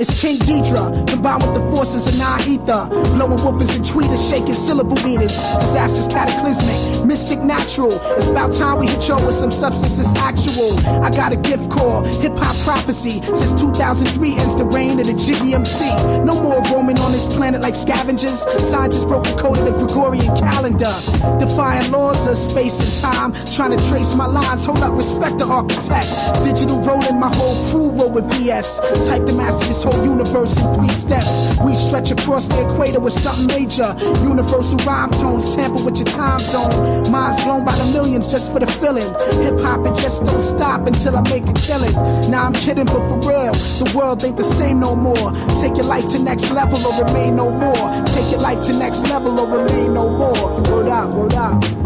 It's 0.00 0.18
King 0.18 0.38
Ghidra, 0.38 1.06
combined 1.06 1.42
with 1.42 1.52
the 1.52 1.70
forces 1.70 2.08
of 2.08 2.16
non-ether. 2.18 2.88
Blowing 3.20 3.36
woofers 3.36 3.76
and 3.76 3.84
tweeters, 3.84 4.30
shaking 4.30 4.54
syllable 4.54 4.96
meters. 5.04 5.36
Disasters 5.60 6.06
cataclysmic, 6.06 7.04
mystic 7.04 7.42
natural. 7.42 8.00
It's 8.16 8.26
about 8.26 8.50
time 8.50 8.78
we 8.78 8.86
hit 8.86 9.06
y'all 9.06 9.20
with 9.26 9.34
some 9.34 9.52
substances 9.52 10.08
actual. 10.16 10.72
I 11.04 11.10
got 11.10 11.34
a 11.34 11.36
gift 11.36 11.68
called 11.68 12.06
hip 12.24 12.32
hop 12.34 12.56
prophecy. 12.64 13.20
Since 13.20 13.60
2003 13.60 14.36
ends 14.36 14.56
the 14.56 14.64
reign 14.64 14.98
of 15.00 15.06
the 15.06 15.12
Jiggy 15.12 15.52
MC. 15.52 15.84
No 16.24 16.32
more 16.32 16.62
roaming 16.72 16.98
on 16.98 17.12
this 17.12 17.28
planet 17.28 17.60
like 17.60 17.74
scavengers. 17.74 18.40
Scientists 18.72 19.04
broke 19.04 19.24
the 19.24 19.36
code 19.36 19.58
of 19.58 19.66
the 19.66 19.76
Gregorian 19.76 20.34
calendar. 20.34 20.96
Defying 21.36 21.92
laws 21.92 22.26
of 22.26 22.38
space 22.38 22.80
and 22.80 22.92
time. 23.04 23.32
Trying 23.52 23.76
to 23.76 23.88
trace 23.90 24.14
my 24.14 24.24
lines. 24.24 24.64
Hold 24.64 24.78
up, 24.78 24.96
respect 24.96 25.36
the 25.36 25.44
architect. 25.44 26.08
Digital 26.42 26.80
rolling, 26.88 27.20
my 27.20 27.28
whole 27.28 27.52
crew 27.68 27.90
roll 27.90 28.10
with 28.10 28.24
BS. 28.32 28.80
Type 29.06 29.24
to 29.26 29.34
master 29.34 29.66
this 29.66 29.82
whole 29.82 29.89
universe 30.04 30.56
in 30.56 30.74
three 30.74 30.88
steps. 30.88 31.58
We 31.60 31.74
stretch 31.74 32.10
across 32.10 32.46
the 32.46 32.62
equator 32.62 33.00
with 33.00 33.12
something 33.12 33.46
major. 33.46 33.94
Universal 34.22 34.78
rhyme 34.86 35.10
tones 35.10 35.54
tamper 35.54 35.82
with 35.82 35.96
your 35.96 36.06
time 36.06 36.40
zone. 36.40 37.10
Minds 37.10 37.42
blown 37.44 37.64
by 37.64 37.74
the 37.74 37.86
millions 37.92 38.30
just 38.30 38.52
for 38.52 38.60
the 38.60 38.66
feeling. 38.66 39.10
Hip 39.42 39.58
hop, 39.60 39.86
it 39.86 39.94
just 40.00 40.24
don't 40.24 40.40
stop 40.40 40.86
until 40.86 41.16
I 41.16 41.22
make 41.22 41.46
a 41.48 41.52
killing. 41.54 41.94
Now 42.30 42.44
I'm 42.44 42.52
kidding, 42.52 42.86
but 42.86 43.02
for 43.08 43.18
real, 43.28 43.52
the 43.82 43.92
world 43.96 44.22
ain't 44.24 44.36
the 44.36 44.44
same 44.44 44.80
no 44.80 44.94
more. 44.94 45.32
Take 45.60 45.76
your 45.76 45.86
life 45.86 46.06
to 46.12 46.18
next 46.18 46.50
level 46.50 46.78
or 46.86 47.04
remain 47.04 47.36
no 47.36 47.50
more. 47.50 47.90
Take 48.06 48.30
your 48.30 48.40
life 48.40 48.62
to 48.66 48.72
next 48.72 49.02
level 49.04 49.38
or 49.38 49.58
remain 49.58 49.94
no 49.94 50.08
more. 50.08 50.29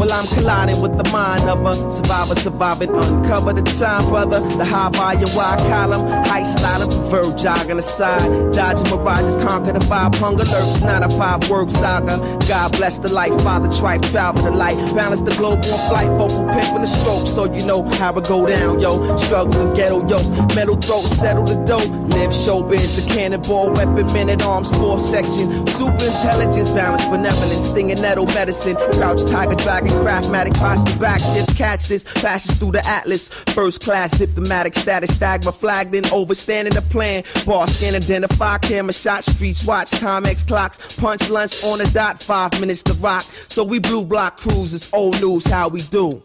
Well, 0.05 0.21
I'm 0.21 0.27
colliding 0.27 0.83
with 0.83 0.99
the 0.99 1.11
mind 1.11 1.49
of 1.49 1.65
a 1.65 1.91
survivor, 1.91 2.35
surviving, 2.35 2.91
uncover 2.91 3.55
the 3.55 3.63
time, 3.63 4.05
brother. 4.11 4.39
The 4.39 4.63
high 4.67 4.91
volume, 4.91 5.35
wide 5.35 5.59
column, 5.61 6.07
high 6.27 6.43
sliding, 6.43 6.91
verb 7.09 7.39
jogging 7.39 7.79
aside. 7.79 8.53
Dodging 8.53 8.85
mirages, 8.85 9.43
conquer 9.43 9.73
the 9.73 9.79
vibe, 9.79 10.15
hunger 10.17 10.45
lurks, 10.45 10.83
not 10.83 11.03
a 11.05 11.09
five 11.09 11.49
word 11.49 11.73
saga. 11.73 12.19
God 12.47 12.73
bless 12.73 12.99
the 12.99 13.09
life, 13.09 13.33
Father 13.43 13.71
Trife, 13.71 14.03
travel 14.11 14.43
the 14.43 14.51
light, 14.51 14.77
balance 14.95 15.23
the 15.23 15.35
globe 15.37 15.65
on 15.73 15.89
flight, 15.89 16.09
vocal 16.19 16.45
pimp 16.53 16.77
in 16.77 16.83
the 16.83 16.87
stroke, 16.87 17.27
so 17.27 17.51
you 17.51 17.65
know 17.65 17.83
how 17.83 18.13
it 18.13 18.29
go 18.29 18.45
down, 18.45 18.81
yo. 18.81 19.17
Struggle 19.17 19.75
ghetto, 19.75 20.07
yo. 20.07 20.21
Metal 20.55 20.77
throat, 20.77 21.05
settle 21.05 21.45
the 21.45 21.57
dough. 21.65 21.89
Live 22.13 22.31
showbiz, 22.31 22.93
the 23.01 23.11
cannonball, 23.11 23.73
weapon, 23.73 24.05
men 24.13 24.29
at 24.29 24.43
arms, 24.43 24.71
four 24.77 24.99
section. 24.99 25.67
Super 25.67 26.05
intelligence, 26.05 26.69
balance, 26.73 27.07
benevolence, 27.07 27.69
stinging 27.69 28.03
nettle 28.03 28.27
medicine. 28.27 28.77
Crouch, 28.93 29.25
tiger, 29.31 29.55
dragon, 29.55 29.94
craftmatic, 29.95 30.55
posture, 30.55 30.99
back 30.99 31.21
shift, 31.21 31.57
catch 31.57 31.89
this, 31.89 32.05
passes 32.21 32.57
through 32.57 32.73
the 32.73 32.87
atlas. 32.87 33.29
First 33.29 33.83
class, 33.83 34.19
diplomatic 34.19 34.75
status, 34.75 35.17
stagma, 35.17 35.55
flag, 35.55 35.91
then 35.91 36.05
overstanding 36.05 36.75
the 36.75 36.83
plan. 36.83 37.25
Boss 37.47 37.81
can 37.81 37.95
identify, 37.95 38.59
camera 38.59 38.93
shot, 38.93 39.25
streets 39.25 39.65
watch, 39.65 39.91
time 39.93 40.27
X 40.27 40.45
clocks, 40.45 40.99
punch 40.99 41.29
lunch 41.31 41.65
on 41.65 41.79
the 41.79 41.91
dot, 41.93 42.23
five 42.23 42.59
minutes 42.61 42.83
to 42.85 42.95
rock. 42.95 43.25
So 43.49 43.65
we 43.65 43.79
blue 43.79 44.05
block 44.05 44.39
cruises, 44.39 44.93
old 44.93 45.21
news, 45.21 45.47
how 45.47 45.69
we 45.69 45.83
do. 45.83 46.23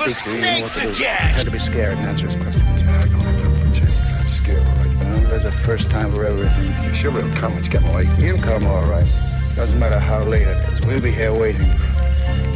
Have 0.00 0.08
a 0.08 0.14
Speak 0.14 0.32
to 0.32 0.36
you, 0.38 0.42
snake 0.42 0.72
to 0.72 0.80
do. 0.80 1.04
catch. 1.04 1.36
Had 1.36 1.44
to 1.46 1.50
be 1.50 1.58
scared 1.58 1.98
and 1.98 2.06
answer 2.08 2.28
his 2.28 2.42
question. 2.42 2.62
Yeah, 2.62 3.00
I 3.00 3.08
know. 3.08 3.18
I'm 3.20 3.86
scared, 3.86 4.66
all 4.66 4.74
right. 4.76 4.96
Well, 5.00 5.20
there's 5.30 5.44
a 5.44 5.52
first 5.64 5.90
time 5.90 6.12
for 6.12 6.24
everything. 6.24 6.94
Sure, 6.94 7.10
we'll 7.10 7.34
come. 7.36 7.52
It's 7.58 7.68
getting 7.68 7.92
late. 7.94 8.08
He'll 8.18 8.38
come, 8.38 8.66
all 8.66 8.84
right. 8.84 9.06
Doesn't 9.56 9.78
matter 9.78 9.98
how 9.98 10.22
late 10.24 10.46
it 10.46 10.56
is. 10.72 10.86
We'll 10.86 11.00
be 11.02 11.10
here 11.10 11.32
waiting. 11.32 11.66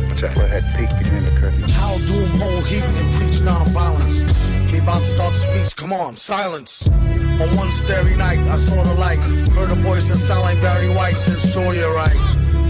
What's 0.08 0.20
that 0.22 0.34
forehead 0.34 0.64
peek 0.76 0.88
between 0.98 1.24
the 1.24 1.30
curtains? 1.40 1.74
How 1.74 1.96
doom 1.98 2.28
hold 2.40 2.66
heat 2.66 2.82
and 2.84 3.14
preach 3.14 3.40
nonviolence. 3.42 4.50
He 4.70 4.78
about 4.78 5.00
to 5.00 5.04
start 5.06 5.34
the 5.34 5.38
speech. 5.40 5.76
Come 5.76 5.92
on, 5.92 6.16
silence. 6.16 6.88
On 6.88 7.56
one 7.56 7.70
starry 7.70 8.16
night, 8.16 8.38
I 8.38 8.56
saw 8.56 8.82
the 8.84 8.94
light. 8.94 9.18
Heard 9.54 9.70
a 9.70 9.74
voice 9.76 10.08
that 10.08 10.16
sound 10.18 10.42
like 10.42 10.60
Barry 10.62 10.88
White. 10.94 11.16
Said, 11.16 11.38
sure, 11.50 11.74
you're 11.74 11.94
right. 11.94 12.16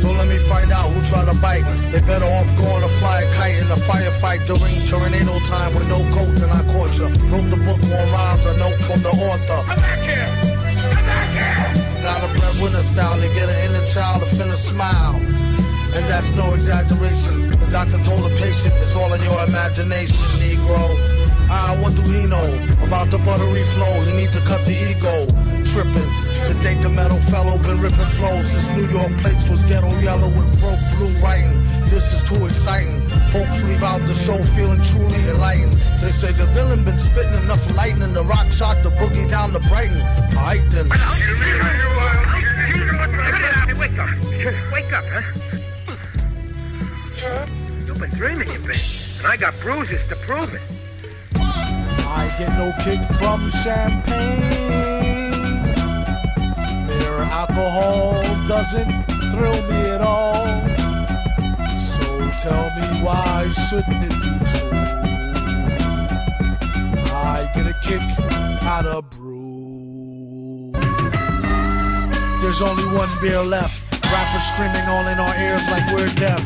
Don't 0.05 0.19
let 0.21 0.29
me 0.29 0.37
find 0.37 0.69
out 0.71 0.93
who 0.93 1.01
tried 1.09 1.33
to 1.33 1.37
bite. 1.41 1.65
They 1.89 2.05
better 2.05 2.29
off 2.37 2.53
going 2.61 2.83
to 2.85 2.93
fly 3.01 3.25
a 3.25 3.29
kite 3.41 3.57
in 3.57 3.69
a 3.73 3.81
firefight 3.89 4.45
during 4.45 4.77
tornado 4.85 5.41
time 5.49 5.73
with 5.73 5.89
no 5.89 6.05
coat 6.13 6.29
than 6.37 6.53
I 6.53 6.61
caught 6.69 6.93
you. 7.01 7.09
Wrote 7.33 7.49
the 7.49 7.57
book 7.65 7.81
on 7.81 8.05
rhymes, 8.13 8.45
a 8.45 8.53
note 8.61 8.77
from 8.85 9.01
the 9.01 9.09
author. 9.09 9.61
I'm 9.65 9.81
back 9.81 10.05
here! 10.05 10.29
I'm 10.29 11.09
back 11.09 11.29
here! 11.33 12.05
Got 12.05 12.21
a 12.21 12.29
breadwinner 12.37 12.85
style 12.85 13.17
to 13.17 13.29
get 13.33 13.49
an 13.49 13.59
inner 13.65 13.87
child 13.89 14.21
to 14.21 14.29
finna 14.37 14.61
smile. 14.61 15.17
And 15.97 16.05
that's 16.05 16.31
no 16.37 16.53
exaggeration. 16.53 17.49
The 17.49 17.69
doctor 17.73 17.97
told 18.05 18.29
the 18.29 18.35
patient 18.37 18.77
it's 18.85 18.95
all 18.97 19.09
in 19.09 19.23
your 19.25 19.41
imagination, 19.49 20.21
Negro. 20.37 20.85
Ah, 21.49 21.73
what 21.81 21.97
do 21.97 22.03
he 22.03 22.27
know 22.29 22.45
about 22.85 23.09
the 23.09 23.17
buttery 23.25 23.65
flow? 23.73 23.95
He 24.05 24.13
need 24.21 24.33
to 24.37 24.41
cut 24.45 24.67
the 24.69 24.77
ego. 24.77 25.33
Tripping. 25.73 26.24
To 26.45 26.55
date, 26.63 26.81
the 26.83 26.91
metal 26.91 27.17
fellow 27.33 27.57
been 27.59 27.81
ripping 27.81 28.11
flows 28.21 28.47
since 28.51 28.71
New 28.77 28.87
York 28.89 29.13
plates 29.19 29.49
was 29.49 29.63
ghetto 29.65 29.89
yellow 30.01 30.29
with 30.29 30.61
broke 30.61 30.79
blue 30.97 31.09
writing. 31.25 31.57
This 31.89 32.13
is 32.13 32.21
too 32.29 32.45
exciting. 32.45 33.01
Folks 33.33 33.63
leave 33.65 33.83
out 33.83 34.01
the 34.07 34.13
show 34.13 34.37
feeling 34.53 34.83
truly 34.93 35.17
enlightened. 35.31 35.73
They 35.73 36.11
say 36.11 36.33
the 36.33 36.45
villain 36.53 36.85
been 36.85 36.99
spitting 36.99 37.33
enough 37.45 37.65
lightning. 37.75 38.13
The 38.13 38.25
rock 38.25 38.51
shot 38.53 38.83
the 38.83 38.91
boogie 38.91 39.29
down 39.29 39.53
to 39.53 39.61
Brighton. 39.69 40.01
Alright 40.37 40.63
then. 40.71 40.91
Hey, 43.65 43.75
wake 43.75 43.99
up. 43.99 44.11
Wake 44.73 44.93
up, 44.93 45.05
huh? 45.09 45.23
You've 47.87 48.01
been 48.01 48.11
dreaming, 48.11 48.49
you 48.49 48.59
bitch. 48.61 49.25
And 49.25 49.33
I 49.33 49.37
got 49.39 49.59
bruises 49.61 50.07
to 50.09 50.17
prove 50.17 50.53
it. 50.53 50.61
I 51.37 52.29
get 52.39 52.57
no 52.59 52.73
kick 52.85 53.01
from 53.19 53.51
champagne. 53.51 55.04
Mere 56.99 57.23
alcohol 57.41 58.23
doesn't 58.47 58.91
thrill 59.33 59.63
me 59.71 59.81
at 59.91 60.01
all. 60.01 60.47
So 61.77 62.05
tell 62.43 62.71
me 62.77 62.87
why 63.03 63.51
shouldn't 63.69 64.05
it 64.05 64.17
be 64.23 64.33
true? 64.51 64.75
I 67.13 67.51
get 67.55 67.67
a 67.67 67.77
kick 67.83 68.03
out 68.63 68.87
of 68.87 69.09
brew. 69.11 70.73
There's 72.41 72.63
only 72.63 72.85
one 72.97 73.09
beer 73.21 73.43
left. 73.43 73.85
Rappers 74.13 74.45
screaming 74.45 74.87
all 74.87 75.07
in 75.09 75.19
our 75.19 75.35
ears 75.37 75.67
like 75.71 75.87
we're 75.93 76.13
deaf. 76.15 76.45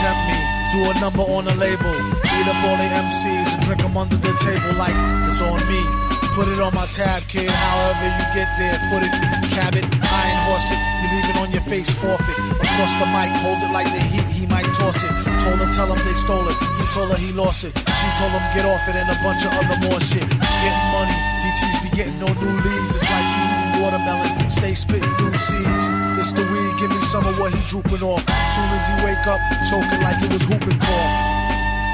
Tempt 0.00 0.22
me, 0.30 0.38
do 0.72 0.90
a 0.90 0.94
number 1.00 1.22
on 1.22 1.48
a 1.48 1.54
label. 1.56 1.92
Beat 2.22 2.46
up 2.48 2.64
all 2.64 2.76
the 2.76 2.88
MCs 2.88 3.54
and 3.54 3.62
drink 3.64 3.82
them 3.82 3.96
under 3.96 4.16
the 4.16 4.32
table 4.38 4.72
like 4.78 4.94
it's 5.28 5.42
on 5.42 5.60
me. 5.68 6.09
Put 6.40 6.48
it 6.48 6.60
on 6.64 6.72
my 6.72 6.88
tab, 6.88 7.20
kid. 7.28 7.52
However 7.52 8.08
you 8.16 8.24
get 8.32 8.48
there, 8.56 8.72
foot 8.88 9.04
it, 9.04 9.12
cab 9.52 9.76
it, 9.76 9.84
iron 9.84 10.40
horse 10.48 10.72
it. 10.72 10.80
You 11.04 11.06
leave 11.12 11.28
it 11.28 11.36
on 11.36 11.52
your 11.52 11.60
face, 11.60 11.92
forfeit. 11.92 12.38
Across 12.56 12.96
the 12.96 13.04
mic, 13.12 13.28
hold 13.44 13.60
it 13.60 13.68
like 13.68 13.92
the 13.92 14.00
heat. 14.00 14.24
He 14.32 14.46
might 14.48 14.64
toss 14.72 15.04
it. 15.04 15.12
Told 15.44 15.60
her, 15.60 15.68
tell 15.76 15.92
him 15.92 16.00
they 16.00 16.16
stole 16.16 16.48
it. 16.48 16.56
He 16.80 16.84
told 16.96 17.12
her 17.12 17.20
he 17.20 17.36
lost 17.36 17.68
it. 17.68 17.76
She 17.76 18.08
told 18.16 18.32
him 18.32 18.40
get 18.56 18.64
off 18.64 18.80
it 18.88 18.96
and 18.96 19.12
a 19.12 19.20
bunch 19.20 19.44
of 19.44 19.52
other 19.52 19.76
more 19.84 20.00
shit. 20.00 20.24
Getting 20.24 20.88
money, 20.96 21.12
DTs 21.44 21.76
be 21.84 21.92
getting 21.92 22.16
no 22.16 22.32
new 22.32 22.56
leads. 22.64 22.96
It's 22.96 23.04
like 23.04 23.28
eating 23.36 23.84
watermelon. 23.84 24.48
Stay 24.48 24.72
spitting 24.72 25.12
new 25.20 25.36
seeds. 25.36 25.92
It's 26.16 26.32
the 26.32 26.48
weed, 26.48 26.72
give 26.80 26.88
me 26.88 27.04
some 27.12 27.28
of 27.28 27.36
what 27.36 27.52
he 27.52 27.60
drooping 27.68 28.00
off. 28.00 28.24
Soon 28.56 28.68
as 28.72 28.88
he 28.88 28.96
wake 29.04 29.28
up, 29.28 29.44
choking 29.68 30.00
like 30.00 30.24
it 30.24 30.32
was 30.32 30.48
whooping 30.48 30.80
cough. 30.80 31.39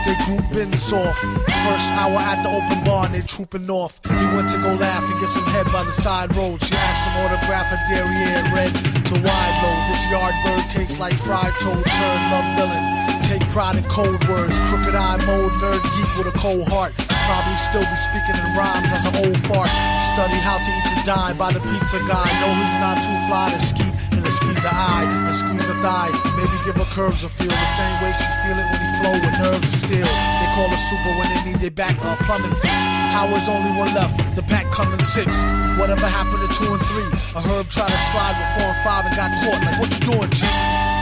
They 0.07 0.15
grouping 0.23 0.71
soft. 0.77 1.19
First 1.67 1.91
hour 1.99 2.15
at 2.15 2.39
the 2.47 2.51
open 2.55 2.85
bar 2.85 3.07
and 3.07 3.15
they 3.15 3.27
trooping 3.27 3.69
off. 3.69 3.99
He 4.07 4.27
went 4.31 4.49
to 4.55 4.59
go 4.63 4.79
laugh 4.79 5.03
and 5.03 5.19
get 5.19 5.31
some 5.31 5.45
head 5.47 5.67
by 5.75 5.83
the 5.83 5.91
side 5.91 6.31
road. 6.37 6.63
She 6.63 6.79
asked 6.79 7.03
him 7.11 7.27
autograph 7.27 7.75
a 7.75 7.79
derriere 7.91 8.47
red 8.55 8.71
to 9.03 9.15
wide 9.19 9.57
load. 9.67 9.83
This 9.91 10.07
yard 10.07 10.35
bird 10.47 10.71
tastes 10.71 11.01
like 11.03 11.19
fried 11.27 11.53
toad, 11.59 11.83
turn 11.83 12.21
love 12.31 12.47
villain. 12.55 12.85
Take 13.27 13.43
pride 13.51 13.83
in 13.83 13.85
cold 13.91 14.23
words, 14.29 14.55
crooked 14.71 14.95
eye 14.95 15.19
mode, 15.27 15.51
nerd 15.59 15.83
geek 15.83 16.11
with 16.15 16.31
a 16.31 16.39
cold 16.39 16.69
heart. 16.69 16.95
Probably 17.27 17.59
still 17.59 17.83
be 17.83 17.99
speaking 17.99 18.39
in 18.39 18.47
rhymes 18.55 18.87
as 18.95 19.11
an 19.11 19.27
old 19.27 19.41
fart. 19.51 19.67
Study 20.15 20.39
how 20.39 20.63
to 20.63 20.71
eat 20.71 20.87
to 20.95 21.03
die 21.03 21.35
by 21.35 21.51
the 21.51 21.59
pizza 21.59 21.99
guy. 22.07 22.31
No, 22.39 22.55
he's 22.55 22.79
not 22.79 23.03
too 23.03 23.19
fly 23.27 23.51
to 23.51 23.59
ski 23.59 23.87
squeeze 24.31 24.65
a 24.65 24.73
eye 24.73 25.07
and 25.27 25.35
squeeze 25.35 25.69
a 25.69 25.77
thigh. 25.83 26.11
Maybe 26.37 26.57
give 26.65 26.77
her 26.77 26.91
curves 26.95 27.25
a 27.25 27.29
feel 27.29 27.53
the 27.53 27.71
same 27.77 27.97
way 28.03 28.13
she 28.13 28.29
feel 28.43 28.57
it 28.59 28.67
when 28.71 28.81
he 28.81 28.91
flow 29.01 29.15
with 29.17 29.37
nerves 29.39 29.67
of 29.67 29.75
steel. 29.75 30.09
They 30.09 30.49
call 30.55 30.69
her 30.69 30.83
super 30.89 31.13
when 31.19 31.29
they 31.31 31.43
need 31.51 31.61
their 31.61 31.71
back 31.71 31.97
up 32.05 32.19
plumbing 32.27 32.55
fix. 32.63 32.77
How 33.15 33.29
is 33.35 33.49
only 33.49 33.73
one 33.77 33.95
left? 33.95 34.19
The 34.37 34.43
pack 34.43 34.71
coming 34.73 35.01
six. 35.01 35.37
Whatever 35.79 36.07
happened 36.07 36.43
to 36.43 36.51
two 36.57 36.73
and 36.73 36.83
three? 36.91 37.11
A 37.37 37.41
herb 37.41 37.69
tried 37.69 37.93
to 37.93 38.01
slide 38.11 38.37
with 38.37 38.51
four 38.57 38.69
and 38.73 38.81
five 38.85 39.05
and 39.07 39.15
got 39.17 39.31
caught. 39.45 39.61
Like 39.65 39.79
what 39.81 39.91
you 39.95 40.03
doing, 40.05 40.31
G? 40.31 40.47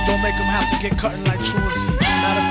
Don't 0.07 0.23
make 0.23 0.37
them 0.37 0.51
have 0.53 0.69
to 0.71 0.77
get 0.83 0.99
cutting 0.99 1.25
like 1.25 1.43
truancy. 1.43 2.04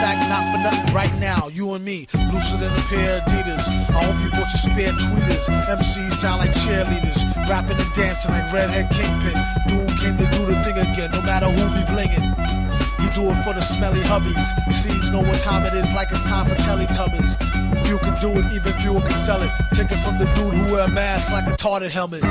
Fact, 0.03 0.27
not 0.27 0.43
for 0.51 0.61
nothing. 0.61 0.93
Right 0.93 1.15
now, 1.17 1.47
you 1.47 1.73
and 1.75 1.85
me, 1.85 2.07
looser 2.33 2.57
than 2.57 2.73
a 2.77 2.81
pair 2.91 3.19
of 3.19 3.23
Adidas. 3.23 3.69
I 3.69 4.03
hope 4.03 4.21
you 4.21 4.31
bought 4.31 4.51
your 4.51 4.59
spare 4.59 4.91
tweeters. 4.91 5.47
MCs 5.47 6.15
sound 6.15 6.39
like 6.39 6.51
cheerleaders, 6.51 7.23
rapping 7.47 7.77
and 7.77 7.93
dancing 7.93 8.31
like 8.31 8.51
redhead 8.51 8.91
kingpin. 8.91 9.31
Doom 9.69 9.87
came 9.99 10.17
to 10.17 10.29
do 10.37 10.45
the 10.45 10.61
thing 10.61 10.77
again, 10.77 11.09
no 11.11 11.21
matter 11.21 11.45
who 11.45 11.63
be 11.71 11.85
blingin'. 11.93 12.35
He 12.99 13.07
do 13.15 13.31
it 13.31 13.41
for 13.45 13.53
the 13.53 13.61
smelly 13.61 14.01
hubbies. 14.01 14.43
Seeds 14.73 15.09
know 15.09 15.21
what 15.21 15.39
time 15.39 15.65
it 15.65 15.73
is, 15.73 15.93
like 15.93 16.11
it's 16.11 16.25
time 16.25 16.47
for 16.47 16.55
Teletubbies. 16.55 17.85
Few 17.85 17.97
can 17.99 18.19
do 18.19 18.31
it, 18.31 18.51
even 18.51 18.73
fewer 18.81 18.99
can 18.99 19.15
sell 19.15 19.41
it. 19.41 19.51
Take 19.73 19.89
it 19.89 19.99
from 19.99 20.19
the 20.19 20.25
dude 20.35 20.53
who 20.53 20.73
wear 20.73 20.83
a 20.83 20.89
mask 20.89 21.31
like 21.31 21.47
a 21.47 21.55
tarted 21.55 21.91
helmet. 21.91 22.23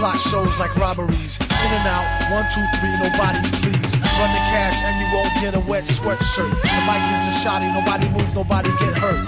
Plot 0.00 0.18
shows 0.18 0.58
like 0.58 0.74
robberies. 0.76 1.38
In 1.40 1.72
and 1.76 1.86
out, 1.86 2.08
one, 2.32 2.48
two, 2.48 2.64
three, 2.80 2.88
nobody's 3.04 3.52
pleased. 3.60 4.00
Run 4.00 4.32
the 4.32 4.42
cash 4.48 4.80
and 4.80 4.96
you 4.96 5.06
won't 5.12 5.34
get 5.42 5.54
a 5.54 5.60
wet 5.68 5.84
sweatshirt. 5.84 6.48
The 6.48 6.80
mic 6.88 7.04
is 7.12 7.20
the 7.28 7.34
shotty, 7.44 7.68
nobody 7.68 8.08
moves, 8.08 8.32
nobody 8.32 8.70
get 8.80 8.96
hurt. 8.96 9.26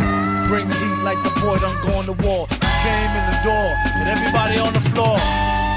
Bring 0.49 0.71
heat 0.71 1.03
like 1.05 1.23
the 1.25 1.31
boy 1.43 1.59
done 1.59 1.77
on 1.93 2.07
the 2.07 2.15
wall. 2.25 2.47
Came 2.49 3.11
in 3.13 3.25
the 3.29 3.41
door, 3.45 3.69
and 4.01 4.09
everybody 4.09 4.57
on 4.57 4.73
the 4.73 4.81
floor. 4.81 5.21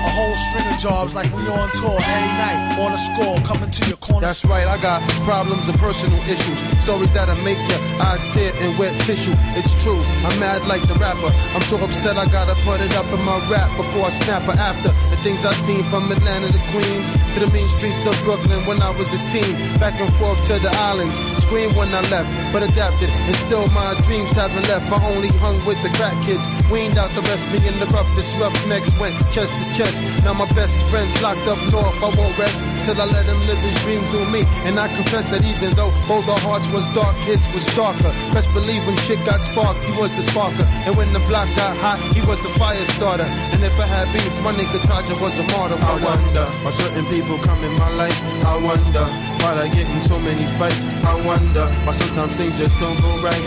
A 0.05 0.07
whole 0.07 0.37
string 0.37 0.67
of 0.69 0.77
jobs 0.77 1.15
like 1.15 1.33
we 1.33 1.41
on 1.49 1.69
tour 1.73 1.97
every 1.97 2.33
night 2.37 2.77
on 2.77 2.93
a 2.93 2.97
score 2.97 3.41
coming 3.41 3.71
to 3.71 3.89
your 3.89 3.97
corner. 3.97 4.27
That's 4.27 4.45
right, 4.45 4.67
I 4.67 4.77
got 4.77 5.01
problems 5.25 5.67
and 5.67 5.77
personal 5.79 6.21
issues. 6.29 6.57
Stories 6.83 7.11
that'll 7.11 7.35
make 7.41 7.57
your 7.57 7.81
eyes 7.99 8.23
tear 8.29 8.53
and 8.61 8.77
wet 8.77 8.93
tissue. 9.01 9.33
It's 9.57 9.73
true, 9.81 9.97
I'm 10.21 10.39
mad 10.39 10.61
like 10.67 10.85
the 10.87 10.93
rapper. 11.01 11.33
I'm 11.57 11.61
so 11.73 11.77
upset 11.81 12.17
I 12.17 12.29
gotta 12.29 12.53
put 12.61 12.81
it 12.81 12.95
up 12.95 13.09
in 13.09 13.21
my 13.25 13.41
rap 13.49 13.75
before 13.77 14.05
I 14.05 14.11
snap 14.11 14.47
or 14.47 14.53
after. 14.53 14.93
Things 15.25 15.43
I've 15.43 15.57
seen 15.65 15.83
from 15.89 16.11
Atlanta 16.11 16.53
to 16.53 16.61
Queens 16.69 17.09
to 17.33 17.39
the 17.41 17.49
mean 17.49 17.67
streets 17.81 18.05
of 18.05 18.13
Brooklyn 18.25 18.61
when 18.69 18.79
I 18.79 18.91
was 18.93 19.09
a 19.09 19.17
teen. 19.33 19.57
Back 19.81 19.99
and 19.99 20.13
forth 20.21 20.37
to 20.53 20.59
the 20.61 20.69
islands. 20.85 21.17
Screamed 21.41 21.75
when 21.75 21.89
I 21.89 22.01
left, 22.13 22.29
but 22.53 22.61
adapted. 22.61 23.09
And 23.09 23.35
still 23.49 23.65
my 23.73 23.97
dreams 24.05 24.37
haven't 24.37 24.69
left. 24.69 24.85
I 24.85 25.01
only 25.09 25.29
hung 25.41 25.57
with 25.65 25.81
the 25.81 25.89
crack 25.97 26.13
kids. 26.21 26.45
Weaned 26.69 26.99
out 27.01 27.09
the 27.17 27.25
rest, 27.25 27.49
me 27.49 27.57
in 27.65 27.73
the 27.81 27.89
roughest 27.89 28.37
roughnecks 28.37 28.93
went 29.01 29.17
chest 29.33 29.57
to 29.57 29.65
chest. 29.73 29.97
Now 30.23 30.33
my 30.33 30.45
best 30.53 30.77
friends 30.93 31.09
locked 31.25 31.49
up 31.49 31.57
north. 31.73 31.97
I 32.05 32.13
won't 32.13 32.37
rest 32.37 32.61
till 32.85 33.01
I 33.01 33.05
let 33.09 33.25
him 33.25 33.41
live 33.49 33.57
his 33.65 33.81
dream 33.81 34.05
through 34.13 34.29
me. 34.29 34.45
And 34.69 34.77
I 34.77 34.93
confess 34.93 35.25
that 35.33 35.41
even 35.41 35.73
though 35.73 35.89
both 36.05 36.29
our 36.29 36.37
hearts 36.45 36.71
was 36.71 36.85
dark, 36.93 37.17
his 37.25 37.41
was 37.49 37.65
darker. 37.73 38.13
Best 38.29 38.53
believe 38.53 38.85
when 38.85 38.95
shit 39.09 39.17
got 39.25 39.41
sparked, 39.41 39.81
he 39.89 39.93
was 39.97 40.13
the 40.13 40.21
sparker. 40.29 40.69
And 40.85 40.93
when 40.95 41.09
the 41.17 41.23
block 41.25 41.49
got 41.57 41.73
hot, 41.81 41.97
he 42.13 42.21
was 42.29 42.37
the 42.45 42.53
fire 42.61 42.85
starter. 42.93 43.25
And 43.25 43.63
if 43.65 43.73
I 43.81 43.89
had 43.89 44.05
beef, 44.13 44.29
my 44.45 44.53
nigga 44.53 44.77
Taja 45.15 45.21
was 45.21 45.39
a 45.39 45.57
martyr. 45.57 45.77
I 45.85 46.03
wonder 46.03 46.45
why 46.63 46.71
certain 46.71 47.05
people 47.05 47.37
come 47.39 47.63
in 47.63 47.73
my 47.75 47.89
life. 47.95 48.45
I 48.45 48.57
wonder 48.57 49.05
why 49.41 49.61
I 49.61 49.67
get 49.69 49.89
in 49.89 50.01
so 50.01 50.19
many 50.19 50.45
fights. 50.57 50.95
I 51.05 51.15
wonder 51.25 51.67
why 51.83 51.93
sometimes 51.93 52.35
things 52.35 52.57
just 52.57 52.77
don't 52.79 52.99
go 53.01 53.21
right. 53.21 53.41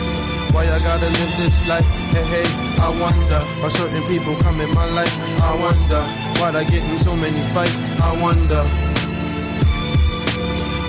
Why 0.52 0.64
I 0.64 0.78
gotta 0.78 1.07
live 1.07 1.37
this 1.37 1.66
life? 1.68 1.85
Hey, 2.12 2.24
hey, 2.24 2.48
I 2.81 2.88
wonder 2.88 3.40
why 3.61 3.68
certain 3.68 4.02
people 4.04 4.37
come 4.37 4.61
in 4.61 4.70
my 4.74 4.87
life. 4.87 5.12
I 5.40 5.54
wonder 5.57 6.02
why 6.40 6.50
I 6.59 6.64
get 6.64 6.83
in 6.83 6.98
so 7.00 7.14
many 7.14 7.40
fights. 7.54 7.78
I 8.00 8.20
wonder 8.20 8.62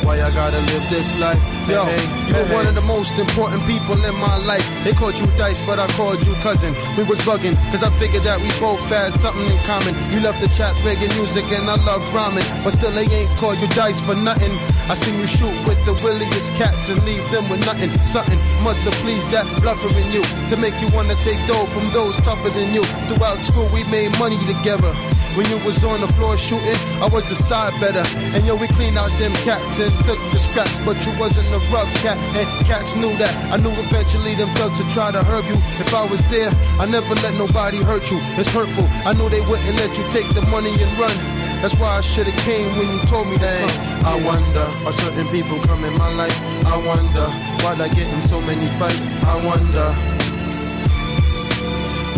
why 0.09 0.25
I 0.25 0.31
gotta 0.33 0.57
live 0.73 0.85
this 0.89 1.07
life. 1.21 1.37
Yo, 1.69 1.85
Hey, 1.85 2.01
you're 2.29 2.45
hey, 2.45 2.55
one 2.57 2.65
of 2.65 2.73
the 2.73 2.81
most 2.81 3.13
important 3.21 3.61
people 3.69 3.93
in 4.09 4.15
my 4.17 4.37
life. 4.51 4.65
They 4.83 4.91
called 4.91 5.19
you 5.21 5.27
Dice, 5.37 5.61
but 5.69 5.77
I 5.77 5.85
called 5.99 6.25
you 6.25 6.33
cousin. 6.45 6.73
We 6.97 7.03
was 7.03 7.19
bugging, 7.21 7.53
cause 7.69 7.83
I 7.83 7.91
figured 8.01 8.23
that 8.23 8.41
we 8.41 8.49
both 8.59 8.81
had 8.89 9.13
something 9.13 9.45
in 9.45 9.59
common. 9.69 9.93
You 10.11 10.19
love 10.25 10.37
the 10.41 10.49
chat 10.57 10.73
reggae 10.81 11.13
music 11.13 11.45
and 11.53 11.69
I 11.69 11.77
love 11.85 12.01
rhyming. 12.11 12.47
But 12.63 12.73
still, 12.73 12.91
they 12.91 13.05
ain't 13.05 13.29
called 13.37 13.59
you 13.59 13.69
Dice 13.77 13.99
for 14.01 14.15
nothing. 14.15 14.53
I 14.89 14.95
seen 14.95 15.19
you 15.21 15.27
shoot 15.27 15.53
with 15.69 15.77
the 15.85 15.93
williest 16.01 16.49
cats 16.57 16.89
and 16.89 16.97
leave 17.05 17.29
them 17.29 17.45
with 17.47 17.61
nothing. 17.69 17.93
Something 18.15 18.39
must 18.65 18.81
have 18.89 18.97
pleased 19.05 19.29
that 19.29 19.45
bluffer 19.61 19.93
in 19.93 20.09
you 20.11 20.23
to 20.49 20.55
make 20.57 20.73
you 20.81 20.89
wanna 20.97 21.15
take 21.21 21.37
dough 21.45 21.69
from 21.75 21.85
those 21.93 22.17
tougher 22.25 22.49
than 22.49 22.73
you. 22.73 22.83
Throughout 23.07 23.39
school, 23.45 23.69
we 23.71 23.83
made 23.93 24.17
money 24.17 24.41
together. 24.43 24.89
When 25.35 25.47
you 25.49 25.57
was 25.63 25.83
on 25.83 26.01
the 26.01 26.07
floor 26.13 26.37
shooting, 26.37 26.75
I 27.01 27.07
was 27.07 27.27
the 27.29 27.35
side 27.35 27.73
better. 27.79 28.03
And 28.35 28.45
yo, 28.45 28.55
we 28.55 28.67
cleaned 28.67 28.97
out 28.97 29.11
them 29.19 29.33
cats 29.45 29.79
and 29.79 29.93
took 30.03 30.19
the 30.31 30.39
scraps. 30.39 30.75
But 30.83 30.97
you 31.05 31.11
wasn't 31.19 31.47
a 31.49 31.59
rough 31.71 31.91
cat, 32.01 32.17
and 32.35 32.47
cats 32.65 32.95
knew 32.95 33.15
that. 33.17 33.33
I 33.53 33.57
knew 33.57 33.71
eventually 33.71 34.35
them 34.35 34.49
thugs 34.55 34.77
would 34.79 34.89
try 34.91 35.11
to 35.11 35.23
hurt 35.23 35.45
you. 35.45 35.57
If 35.79 35.93
I 35.93 36.05
was 36.05 36.25
there, 36.27 36.51
I 36.79 36.85
never 36.85 37.13
let 37.21 37.35
nobody 37.35 37.77
hurt 37.77 38.09
you. 38.11 38.19
It's 38.41 38.51
hurtful. 38.51 38.85
I 39.05 39.13
know 39.13 39.29
they 39.29 39.41
wouldn't 39.41 39.75
let 39.77 39.97
you 39.97 40.03
take 40.11 40.27
the 40.33 40.41
money 40.49 40.73
and 40.73 40.91
run. 40.97 41.15
That's 41.61 41.75
why 41.75 41.97
I 41.97 42.01
should've 42.01 42.35
came 42.47 42.77
when 42.77 42.89
you 42.89 42.99
told 43.05 43.27
me 43.27 43.37
that. 43.37 43.69
I 44.05 44.15
wonder 44.23 44.65
why 44.83 44.91
certain 44.91 45.27
people 45.27 45.59
come 45.61 45.83
in 45.83 45.93
my 45.95 46.11
life. 46.13 46.37
I 46.65 46.77
wonder 46.77 47.25
why 47.61 47.75
I 47.75 47.87
get 47.89 48.07
in 48.07 48.21
so 48.23 48.39
many 48.41 48.67
fights. 48.79 49.11
I 49.25 49.35
wonder 49.45 50.18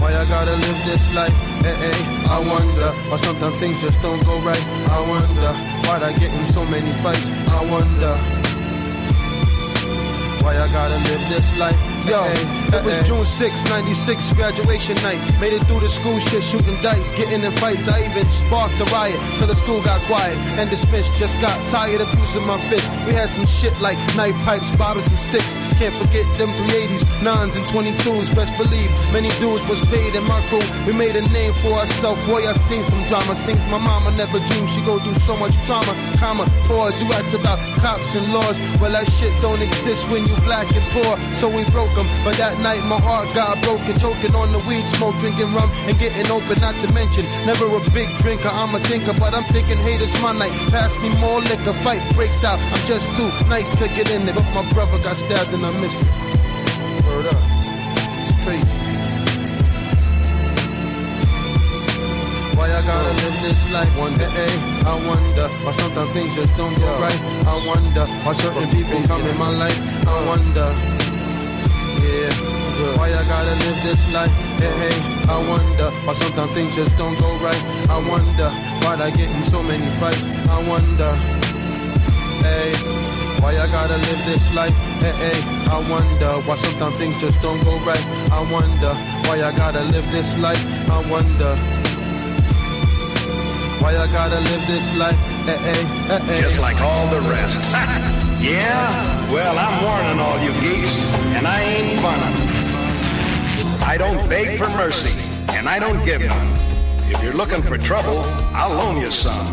why 0.01 0.09
I 0.17 0.25
gotta 0.25 0.55
live 0.65 0.79
this 0.85 1.05
life. 1.13 1.33
Hey, 1.61 1.75
hey, 1.85 1.99
I 2.27 2.39
wonder 2.39 2.89
why 3.09 3.17
sometimes 3.17 3.59
things 3.59 3.79
just 3.81 4.01
don't 4.01 4.23
go 4.25 4.39
right. 4.41 4.63
I 4.89 4.99
wonder 5.13 5.51
why 5.87 5.97
I 6.09 6.11
get 6.13 6.33
in 6.33 6.45
so 6.47 6.65
many 6.65 6.91
fights. 7.03 7.29
I 7.57 7.61
wonder 7.73 8.13
why 10.43 10.57
I 10.57 10.67
gotta 10.71 10.97
live 11.09 11.23
this 11.29 11.47
life. 11.57 11.79
Eh, 12.05 12.09
Yo, 12.09 12.21
it 12.73 12.83
was 12.85 13.07
June 13.07 13.25
6, 13.25 13.69
96, 13.69 14.33
graduation 14.33 14.95
night. 15.03 15.19
Made 15.39 15.53
it 15.53 15.63
through 15.65 15.81
the 15.81 15.89
school 15.89 16.17
shit, 16.19 16.43
shooting 16.43 16.79
dice, 16.81 17.11
getting 17.11 17.43
in 17.43 17.51
fights. 17.57 17.87
I 17.87 18.05
even 18.07 18.29
sparked 18.29 18.79
a 18.79 18.85
riot 18.85 19.19
till 19.37 19.47
the 19.47 19.55
school 19.55 19.81
got 19.81 20.01
quiet 20.07 20.37
and 20.55 20.69
dismissed. 20.69 21.13
Just 21.15 21.39
got 21.41 21.55
tired 21.69 21.99
of 21.99 22.07
using 22.15 22.47
my 22.47 22.59
fist. 22.69 22.87
We 23.05 23.13
had 23.13 23.29
some 23.29 23.45
shit 23.45 23.79
like 23.81 23.97
knife 24.15 24.39
pipes, 24.45 24.69
bottles, 24.77 25.07
and 25.07 25.19
sticks. 25.19 25.57
Can't 25.79 25.95
forget 25.95 26.25
them 26.37 26.49
380s, 26.49 27.03
9s, 27.19 27.55
and 27.59 27.65
22s. 27.67 28.35
Best 28.35 28.55
believe 28.57 28.91
many 29.11 29.29
dudes 29.43 29.67
was 29.67 29.81
paid 29.91 30.15
in 30.15 30.23
my 30.23 30.39
crew. 30.47 30.63
We 30.87 30.93
made 30.93 31.15
a 31.15 31.27
name 31.29 31.53
for 31.55 31.73
ourselves. 31.73 32.25
Boy, 32.25 32.47
I 32.47 32.53
seen 32.53 32.83
some 32.83 33.03
drama. 33.07 33.35
Sings 33.35 33.59
my 33.67 33.79
mama 33.79 34.11
never 34.15 34.39
dreamed 34.39 34.69
she 34.71 34.81
go 34.85 34.99
through 34.99 35.15
so 35.15 35.35
much 35.35 35.55
trauma. 35.67 35.93
Comma, 36.17 36.45
pause. 36.67 36.95
You 37.01 37.11
asked 37.11 37.33
about 37.33 37.59
cops 37.81 38.15
and 38.15 38.31
laws. 38.33 38.59
Well, 38.79 38.91
that 38.91 39.11
shit 39.11 39.33
don't 39.41 39.61
exist 39.61 40.09
when 40.09 40.25
you 40.25 40.35
black 40.47 40.71
and 40.73 40.85
poor. 40.95 41.19
So 41.35 41.49
we 41.49 41.63
broke 41.71 41.93
them, 41.95 42.07
but 42.23 42.35
that 42.37 42.60
night, 42.61 42.83
my 42.85 42.99
heart 43.01 43.33
got 43.33 43.61
broken, 43.63 43.97
choking 43.97 44.35
on 44.35 44.51
the 44.51 44.61
weed 44.69 44.85
smoke, 44.85 45.17
drinking 45.19 45.53
rum 45.53 45.69
and 45.89 45.97
getting 45.97 46.29
open. 46.31 46.59
Not 46.61 46.77
to 46.79 46.93
mention, 46.93 47.25
never 47.45 47.65
a 47.65 47.81
big 47.91 48.09
drinker, 48.19 48.49
I'm 48.49 48.73
a 48.75 48.79
thinker, 48.79 49.13
but 49.13 49.33
I'm 49.33 49.43
thinking, 49.49 49.77
hey, 49.79 49.97
this 49.97 50.13
my 50.21 50.31
night. 50.31 50.53
Pass 50.69 50.93
me 51.01 51.09
more 51.19 51.41
liquor, 51.41 51.73
fight 51.73 52.01
breaks 52.13 52.43
out. 52.43 52.59
I'm 52.59 52.83
just 52.87 53.09
too 53.17 53.29
nice 53.49 53.69
to 53.71 53.87
get 53.89 54.09
in 54.11 54.27
it, 54.29 54.35
but 54.35 54.45
my 54.53 54.67
brother 54.69 55.01
got 55.01 55.17
stabbed 55.17 55.53
and 55.53 55.65
I 55.65 55.71
missed 55.81 56.01
it. 56.01 56.09
Word 57.05 57.25
up, 57.27 57.41
it's 58.29 58.37
crazy. 58.45 58.69
Why 62.55 62.69
I 62.69 62.81
gotta 62.85 63.09
live 63.09 63.41
this 63.41 63.71
life? 63.71 63.89
Wonder, 63.97 64.29
hey, 64.29 64.53
I 64.85 64.93
wonder 65.09 65.47
why 65.65 65.71
sometimes 65.71 66.11
things 66.13 66.35
just 66.35 66.55
don't 66.57 66.77
go 66.77 66.99
right. 66.99 67.21
I 67.49 67.57
wonder 67.65 68.05
why 68.21 68.33
certain 68.33 68.69
people 68.69 69.01
come 69.09 69.25
in 69.25 69.35
my 69.39 69.49
life. 69.49 70.07
I 70.07 70.25
wonder, 70.27 70.67
yeah, 71.99 72.97
why 72.97 73.09
I 73.09 73.23
gotta 73.27 73.51
live 73.51 73.83
this 73.83 74.01
life? 74.13 74.31
Hey, 74.59 74.73
hey, 74.81 74.97
I 75.27 75.37
wonder 75.37 75.89
why 76.05 76.13
sometimes 76.13 76.51
things 76.51 76.75
just 76.75 76.95
don't 76.97 77.17
go 77.19 77.29
right. 77.39 77.61
I 77.89 77.97
wonder 77.97 78.49
why 78.83 78.95
I 78.95 79.09
get 79.11 79.29
in 79.29 79.43
so 79.43 79.61
many 79.61 79.89
fights. 79.99 80.23
I 80.47 80.57
wonder, 80.67 81.11
hey, 82.45 82.73
why 83.41 83.59
I 83.59 83.67
gotta 83.67 83.97
live 83.97 84.25
this 84.25 84.53
life? 84.53 84.75
Hey, 85.01 85.11
hey, 85.23 85.39
I 85.69 85.79
wonder 85.89 86.31
why 86.47 86.55
sometimes 86.55 86.97
things 86.97 87.19
just 87.19 87.41
don't 87.41 87.63
go 87.63 87.77
right. 87.79 88.05
I 88.31 88.41
wonder 88.51 88.93
why 89.27 89.43
I 89.43 89.51
gotta 89.55 89.83
live 89.85 90.09
this 90.11 90.37
life. 90.37 90.63
I 90.89 90.99
wonder. 91.09 91.80
Why 93.81 93.97
I 93.97 94.05
gotta 94.11 94.39
live 94.39 94.67
this 94.67 94.95
life? 94.95 95.15
Hey, 95.47 95.57
hey, 95.57 95.83
hey, 96.05 96.19
hey. 96.19 96.41
Just 96.41 96.59
like 96.59 96.79
all 96.81 97.07
the 97.07 97.19
rest. 97.21 97.59
yeah? 98.39 99.31
Well, 99.33 99.57
I'm 99.57 99.83
warning 99.83 100.19
all 100.19 100.39
you 100.39 100.53
geeks, 100.61 100.95
and 101.35 101.47
I 101.47 101.61
ain't 101.61 101.99
funnin'. 101.99 103.81
I 103.81 103.97
don't 103.97 104.29
beg 104.29 104.59
for 104.59 104.69
mercy, 104.69 105.19
and 105.49 105.67
I 105.67 105.79
don't 105.79 106.05
give 106.05 106.21
none. 106.21 106.53
If 107.09 107.23
you're 107.23 107.33
looking 107.33 107.63
for 107.63 107.79
trouble, 107.79 108.21
I'll 108.53 108.75
loan 108.75 108.97
you 108.97 109.09
some. 109.09 109.47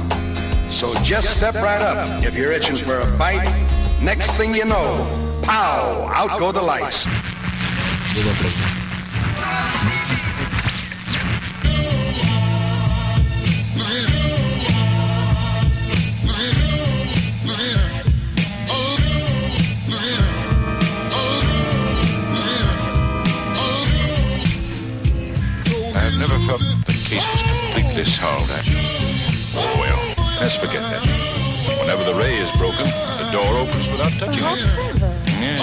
So 0.71 0.93
just 1.03 1.35
step 1.39 1.55
right 1.55 1.81
up 1.81 2.23
if 2.23 2.35
you're 2.35 2.53
itching 2.53 2.77
for 2.77 3.01
a 3.01 3.17
fight. 3.17 3.49
Next 4.03 4.31
thing 4.33 4.55
you 4.55 4.67
know, 4.67 5.41
pow, 5.43 6.07
out 6.13 6.39
go 6.39 6.53
the 6.53 6.61
lights. 6.61 7.07
Completely 27.99 28.13
solved. 28.13 28.51
I... 28.51 28.63
Oh, 29.55 29.77
well, 29.81 30.15
let's 30.41 30.55
forget 30.57 30.83
that. 30.83 31.03
Whenever 31.81 32.05
the 32.05 32.15
ray 32.15 32.37
is 32.37 32.51
broken, 32.57 32.87
the 32.87 33.29
door 33.33 33.59
opens 33.59 33.91
without 33.91 34.13
touching 34.13 34.45
it. 34.45 35.01
Yes. 35.41 35.63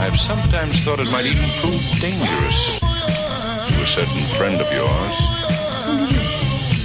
I've 0.00 0.18
sometimes 0.20 0.82
thought 0.84 1.00
it 1.00 1.10
might 1.10 1.26
even 1.26 1.48
prove 1.60 1.80
dangerous 2.00 2.78
to 2.80 3.82
a 3.82 3.86
certain 3.86 4.22
friend 4.36 4.60
of 4.60 4.70
yours. 4.72 5.16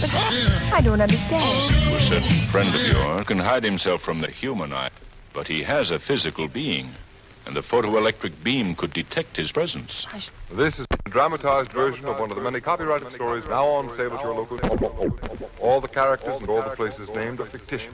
But 0.01 0.11
I 0.73 0.81
don't 0.83 1.01
understand. 1.01 1.73
To 1.73 1.95
a 1.95 2.07
certain 2.07 2.47
friend 2.47 2.73
of 2.73 2.87
yours 2.87 3.25
can 3.25 3.39
hide 3.39 3.63
himself 3.63 4.01
from 4.01 4.21
the 4.21 4.27
human 4.27 4.73
eye, 4.73 4.91
but 5.33 5.47
he 5.47 5.63
has 5.63 5.91
a 5.91 5.99
physical 5.99 6.47
being, 6.47 6.91
and 7.45 7.55
the 7.55 7.63
photoelectric 7.63 8.43
beam 8.43 8.75
could 8.75 8.93
detect 8.93 9.37
his 9.37 9.51
presence. 9.51 10.05
This 10.51 10.79
is 10.79 10.84
a 10.84 10.84
dramatized 11.15 11.71
version 11.71 12.03
of 12.07 12.19
one 12.19 12.29
of 12.29 12.35
the 12.35 12.43
many 12.43 12.59
copyrighted 12.59 13.09
stories 13.13 13.45
now 13.47 13.65
on 13.65 13.87
sale 13.95 14.13
at 14.13 14.21
your 14.21 14.35
local. 14.35 14.59
All 15.61 15.79
the 15.79 15.87
characters 15.87 16.41
and 16.41 16.49
all 16.49 16.61
the 16.61 16.75
places 16.75 17.07
named 17.15 17.39
are 17.39 17.45
fictitious. 17.45 17.93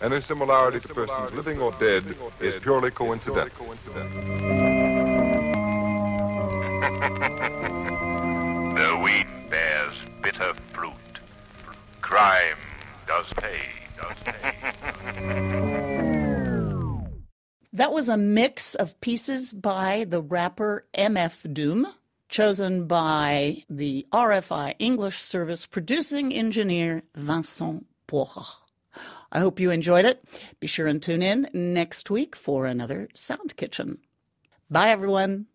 Any 0.00 0.22
similarity 0.22 0.80
to 0.80 0.88
persons 0.88 1.34
living 1.34 1.60
or 1.60 1.72
dead 1.72 2.02
is 2.40 2.62
purely 2.62 2.90
coincidental. 2.90 3.50
The 8.74 8.98
weed 9.02 9.26
bears 9.50 9.94
bitter 10.22 10.54
fruit. 10.72 10.94
Crime 12.00 12.56
does 13.06 13.26
pay, 13.36 13.60
does 14.00 14.16
pay. 14.24 14.54
That 17.74 17.92
was 17.92 18.08
a 18.08 18.16
mix 18.16 18.74
of 18.74 18.98
pieces 19.02 19.52
by 19.52 20.06
the 20.08 20.22
rapper 20.22 20.86
MF 20.96 21.52
Doom, 21.52 21.88
chosen 22.34 22.84
by 22.88 23.62
the 23.70 24.04
RFI 24.10 24.74
English 24.80 25.20
Service 25.20 25.66
producing 25.66 26.34
engineer 26.34 27.04
Vincent 27.14 27.86
Pora. 28.08 28.44
I 29.30 29.38
hope 29.38 29.60
you 29.60 29.70
enjoyed 29.70 30.04
it. 30.04 30.24
Be 30.58 30.66
sure 30.66 30.88
and 30.88 31.00
tune 31.00 31.22
in 31.22 31.48
next 31.52 32.10
week 32.10 32.34
for 32.34 32.66
another 32.66 33.08
Sound 33.14 33.56
Kitchen. 33.56 33.98
Bye, 34.68 34.88
everyone. 34.88 35.46